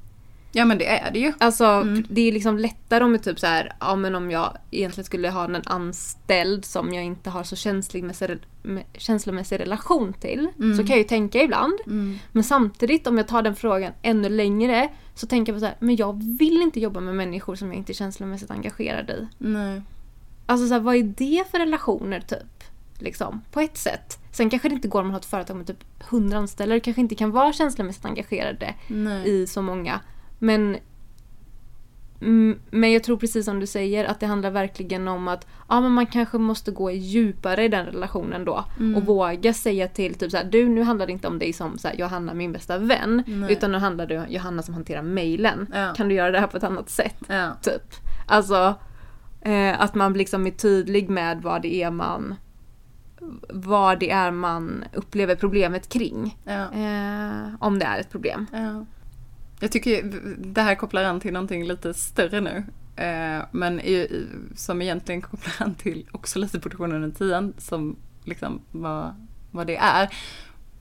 [0.55, 1.33] Ja men det är det ju.
[1.37, 2.05] Alltså Mm.
[2.09, 5.45] det är liksom lättare om typ så här, ja men om jag egentligen skulle ha
[5.45, 8.29] en anställd som jag inte har så känslomässig,
[8.63, 10.47] med- känslomässig relation till.
[10.59, 10.77] Mm.
[10.77, 11.79] Så kan jag ju tänka ibland.
[12.31, 15.75] Men samtidigt om jag tar den frågan ännu längre så tänker jag på så här,
[15.79, 19.27] men jag vill inte jobba med människor som jag inte är känslomässigt engagerad i.
[19.37, 19.81] Nej.
[20.45, 22.63] Alltså så här, vad är det för relationer typ?
[22.99, 24.19] Liksom, på ett sätt.
[24.31, 26.79] Sen kanske det inte går om man har ett företag med typ 100 anställda.
[26.79, 29.29] Kanske inte kan vara känslomässigt engagerade Nej.
[29.41, 29.99] i så många.
[30.43, 30.77] Men,
[32.21, 35.81] mm, men jag tror precis som du säger att det handlar verkligen om att ja,
[35.81, 38.65] men man kanske måste gå djupare i den relationen då.
[38.79, 38.95] Mm.
[38.95, 41.77] Och våga säga till typ så här, du nu handlar det inte om dig som
[41.77, 43.23] så här, Johanna min bästa vän.
[43.27, 43.53] Nej.
[43.53, 45.67] Utan nu handlar det om Johanna som hanterar mejlen.
[45.73, 45.93] Ja.
[45.93, 47.23] Kan du göra det här på ett annat sätt?
[47.27, 47.51] Ja.
[47.61, 47.93] Typ.
[48.27, 48.75] Alltså
[49.41, 52.35] eh, att man liksom är tydlig med vad det är man
[53.49, 56.37] vad det är man upplever problemet kring.
[56.43, 56.61] Ja.
[56.61, 58.47] Eh, om det är ett problem.
[59.63, 59.65] Ja.
[59.65, 60.03] Jag tycker
[60.37, 62.63] det här kopplar an till någonting lite större nu.
[62.95, 68.61] Eh, men i, som egentligen kopplar an till också lite portionen under tian som liksom
[68.71, 70.09] vad, vad det är.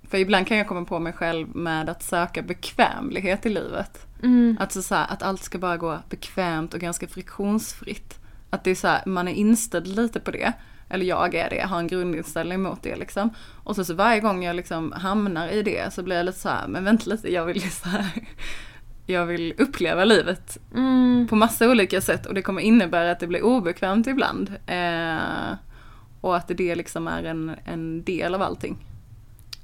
[0.02, 4.06] För ibland kan jag komma på mig själv med att söka bekvämlighet i livet.
[4.22, 4.56] Mm.
[4.60, 8.18] Alltså så här, att allt ska bara gå bekvämt och ganska friktionsfritt.
[8.50, 10.52] Att det är så här, man är inställd lite på det.
[10.88, 13.30] Eller jag är det, jag har en grundinställning mot det liksom.
[13.64, 16.48] Och så, så varje gång jag liksom hamnar i det så blir jag lite så
[16.48, 18.10] här, men vänta lite, jag vill ju så här.
[19.06, 21.26] Jag vill uppleva livet Mm.
[21.30, 24.52] på massa olika sätt och det kommer innebära att det blir obekvämt ibland.
[24.66, 25.54] Eh,
[26.20, 28.76] och att det liksom är en, en del av allting.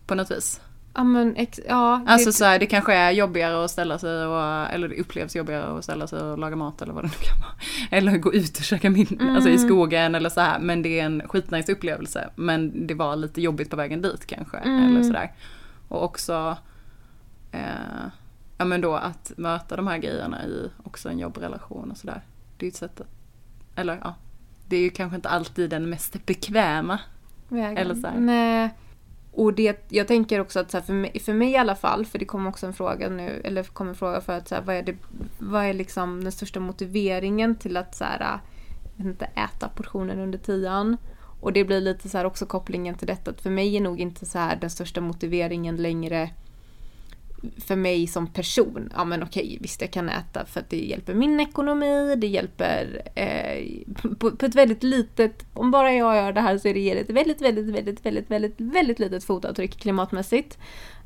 [0.07, 0.61] På något vis.
[0.95, 2.03] Ja men ex- ja.
[2.07, 5.37] det- Alltså så här, det kanske är jobbigare att ställa sig och, eller det upplevs
[5.37, 7.53] jobbigare att ställa sig och laga mat eller vad det nu kan vara.
[7.99, 10.59] Eller gå ut och käka middag, alltså i skogen eller så här.
[10.59, 12.31] Men det är en skitnice upplevelse.
[12.37, 14.57] Men det var lite jobbigt på vägen dit kanske.
[14.57, 14.85] Mm.
[14.87, 15.33] Eller sådär.
[15.89, 16.57] Och också,
[17.53, 17.61] eh,
[18.59, 22.23] ja men då att möta de här grejerna i också en jobbrelation och sådär.
[22.57, 23.07] Det är ju ett sätt att,
[23.75, 24.15] eller ja.
[24.69, 27.01] Det är ju kanske inte alltid den mest bekväma.
[27.49, 27.77] vägen.
[27.77, 28.19] eller så här.
[28.19, 28.71] Nej.
[29.33, 32.19] Och det, jag tänker också att så för, mig, för mig i alla fall, för
[32.19, 34.77] det kommer också en fråga nu, eller kommer en fråga för att så här, vad
[34.77, 34.97] är, det,
[35.39, 38.39] vad är liksom den största motiveringen till att så här,
[38.97, 40.97] inte, äta portionen under tian?
[41.41, 44.01] Och det blir lite så här också kopplingen till detta att för mig är nog
[44.01, 46.31] inte så här den största motiveringen längre
[47.67, 51.15] för mig som person, ja men okej visst jag kan äta för att det hjälper
[51.15, 53.85] min ekonomi, det hjälper eh,
[54.19, 56.97] på, på ett väldigt litet, om bara jag gör det här så är det ger
[56.97, 60.59] ett väldigt, väldigt, väldigt, väldigt, väldigt, väldigt litet fotavtryck klimatmässigt.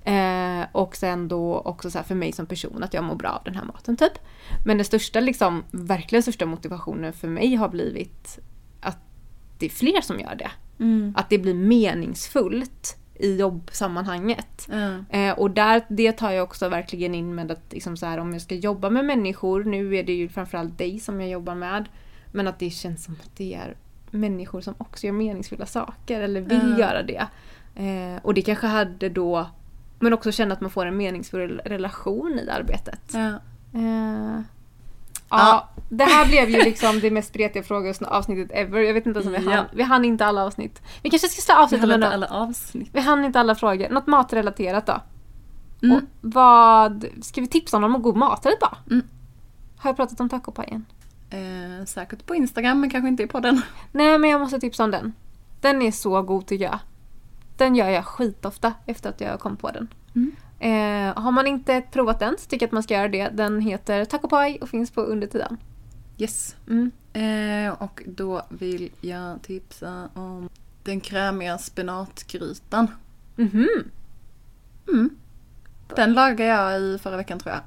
[0.04, 3.44] Eh, och sen då också så för mig som person att jag mår bra av
[3.44, 4.12] den här maten typ.
[4.66, 8.38] Men den största liksom, verkligen största motivationen för mig har blivit
[8.80, 8.98] att
[9.58, 10.50] det är fler som gör det.
[11.16, 14.68] Att det blir meningsfullt i jobbsammanhanget.
[14.70, 15.18] Ja.
[15.18, 18.32] Eh, och där, det tar jag också verkligen in med att liksom så här, om
[18.32, 21.84] jag ska jobba med människor, nu är det ju framförallt dig som jag jobbar med,
[22.32, 23.74] men att det känns som att det är
[24.10, 26.78] människor som också gör meningsfulla saker eller vill Ja.
[26.78, 27.26] göra det.
[27.76, 29.46] Eh, och det kanske hade då,
[29.98, 33.00] men också känna att man får en meningsfull relation i arbetet.
[33.14, 33.28] Ja.
[33.80, 34.40] Eh,
[35.38, 35.68] Ja.
[35.88, 38.80] det här blev ju liksom det mest spretiga frågeavsnittet ever.
[38.80, 39.56] Jag vet inte ens om vi Ja.
[39.56, 39.66] hann.
[39.72, 40.82] Vi hann inte alla avsnitt.
[41.02, 42.12] Vi kanske ska Vi med inte något.
[42.14, 42.90] alla avsnitt.
[42.92, 43.88] Vi hann inte alla frågor.
[43.88, 45.00] Något matrelaterat då?
[45.82, 45.96] Mm.
[45.96, 48.68] Och vad, ska vi tipsa om någon god maträtt då?
[48.94, 49.06] Mm.
[49.76, 50.84] Har jag pratat om tacopajen?
[51.30, 53.62] Eh, säkert på Instagram men kanske inte i podden.
[53.92, 55.12] Nej men jag måste tipsa om den.
[55.60, 56.78] Den är så god tycker jag.
[57.56, 59.88] Den gör jag skitofta efter att jag kom på den.
[60.14, 60.32] Mm.
[60.62, 63.28] Eh, har man inte provat den så tycker jag att man ska göra det.
[63.28, 65.56] Den heter Taco Pie och finns på undertiden.
[66.18, 66.56] Yes.
[66.68, 66.90] Mm.
[67.12, 70.48] Eh, och då vill jag tipsa om
[70.84, 72.90] den krämiga spenatgrytan.
[73.36, 73.68] Mhm.
[74.88, 75.10] Mm.
[75.96, 77.62] Den lagade jag i förra veckan tror jag.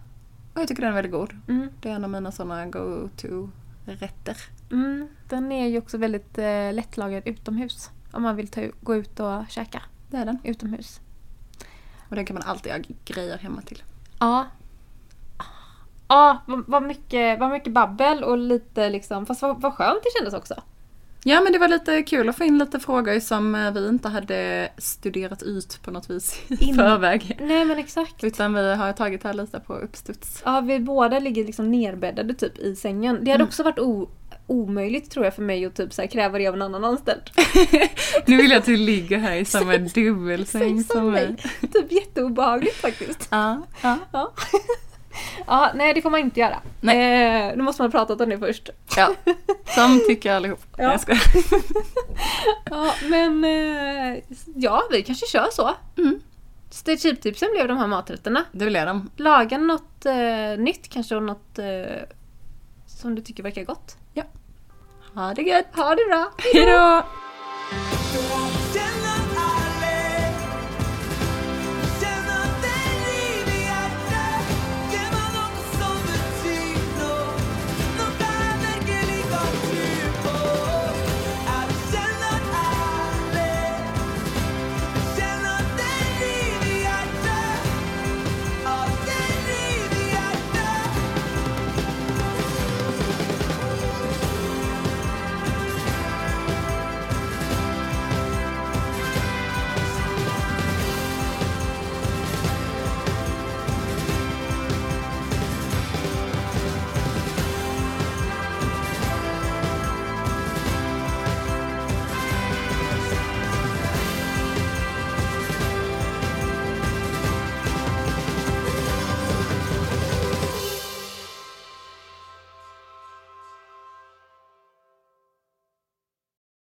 [0.54, 1.34] Och jag tycker den är väldigt god.
[1.48, 1.70] Mm.
[1.82, 4.38] Det är en av mina sådana go-to-rätter.
[4.72, 5.08] Mm.
[5.30, 7.90] Den är ju också väldigt eh, lättlagad utomhus.
[8.12, 10.38] Om man vill ta, gå ut och käka Det är den.
[10.44, 11.02] utomhus.
[12.10, 13.84] Och den kan man alltid ha grejer hemma till.
[14.20, 14.46] Ja.
[16.08, 20.34] Ja, vad, mycket, vad mycket babbel och lite liksom, fast vad, vad skönt det kändes
[20.34, 20.56] också.
[21.28, 24.10] Ja men det var lite kul att få in lite frågor som eh, vi inte
[24.10, 27.38] hade studerat ut på något vis i förväg.
[27.42, 28.24] Nej men exakt.
[28.24, 30.42] Utan vi har tagit här lite på uppstuds.
[30.46, 33.20] Ja, vi båda ligger liksom nerbäddade typ i sängen.
[33.22, 34.10] Det hade också varit o-
[34.48, 37.22] omöjligt tror jag för mig att typ så här kräva det av en annan anställd.
[38.26, 41.36] Nu vill jag att du ligger här i samma dubbelsäng som mig.
[41.74, 43.28] Typ jätteobehagligt faktiskt.
[43.32, 43.98] Ja, ja.
[44.12, 44.32] Ja.
[45.48, 46.62] ja, nej det får man inte göra.
[46.82, 47.48] Nej.
[47.50, 48.70] Eh, nu måste man ha pratat om det först.
[48.98, 49.16] ja.
[49.76, 50.60] Som tycker allihop.
[50.78, 50.88] Ja.
[50.88, 51.22] Nej, jag skojar.
[52.70, 54.24] Ja, men eh,
[54.56, 55.76] ja, vi kanske kör så.
[55.98, 56.20] Mm.
[56.72, 58.46] Cheap-tipsen blev de här maträtterna.
[58.52, 59.10] Det jag dem.
[59.18, 61.66] Laga något eh, nytt kanske och något eh,
[62.88, 63.98] som du tycker verkar gott.
[65.16, 65.68] Ha det gött!
[65.72, 66.32] Ha det bra!
[66.38, 66.72] Hejdå!
[66.72, 68.65] Hejdå!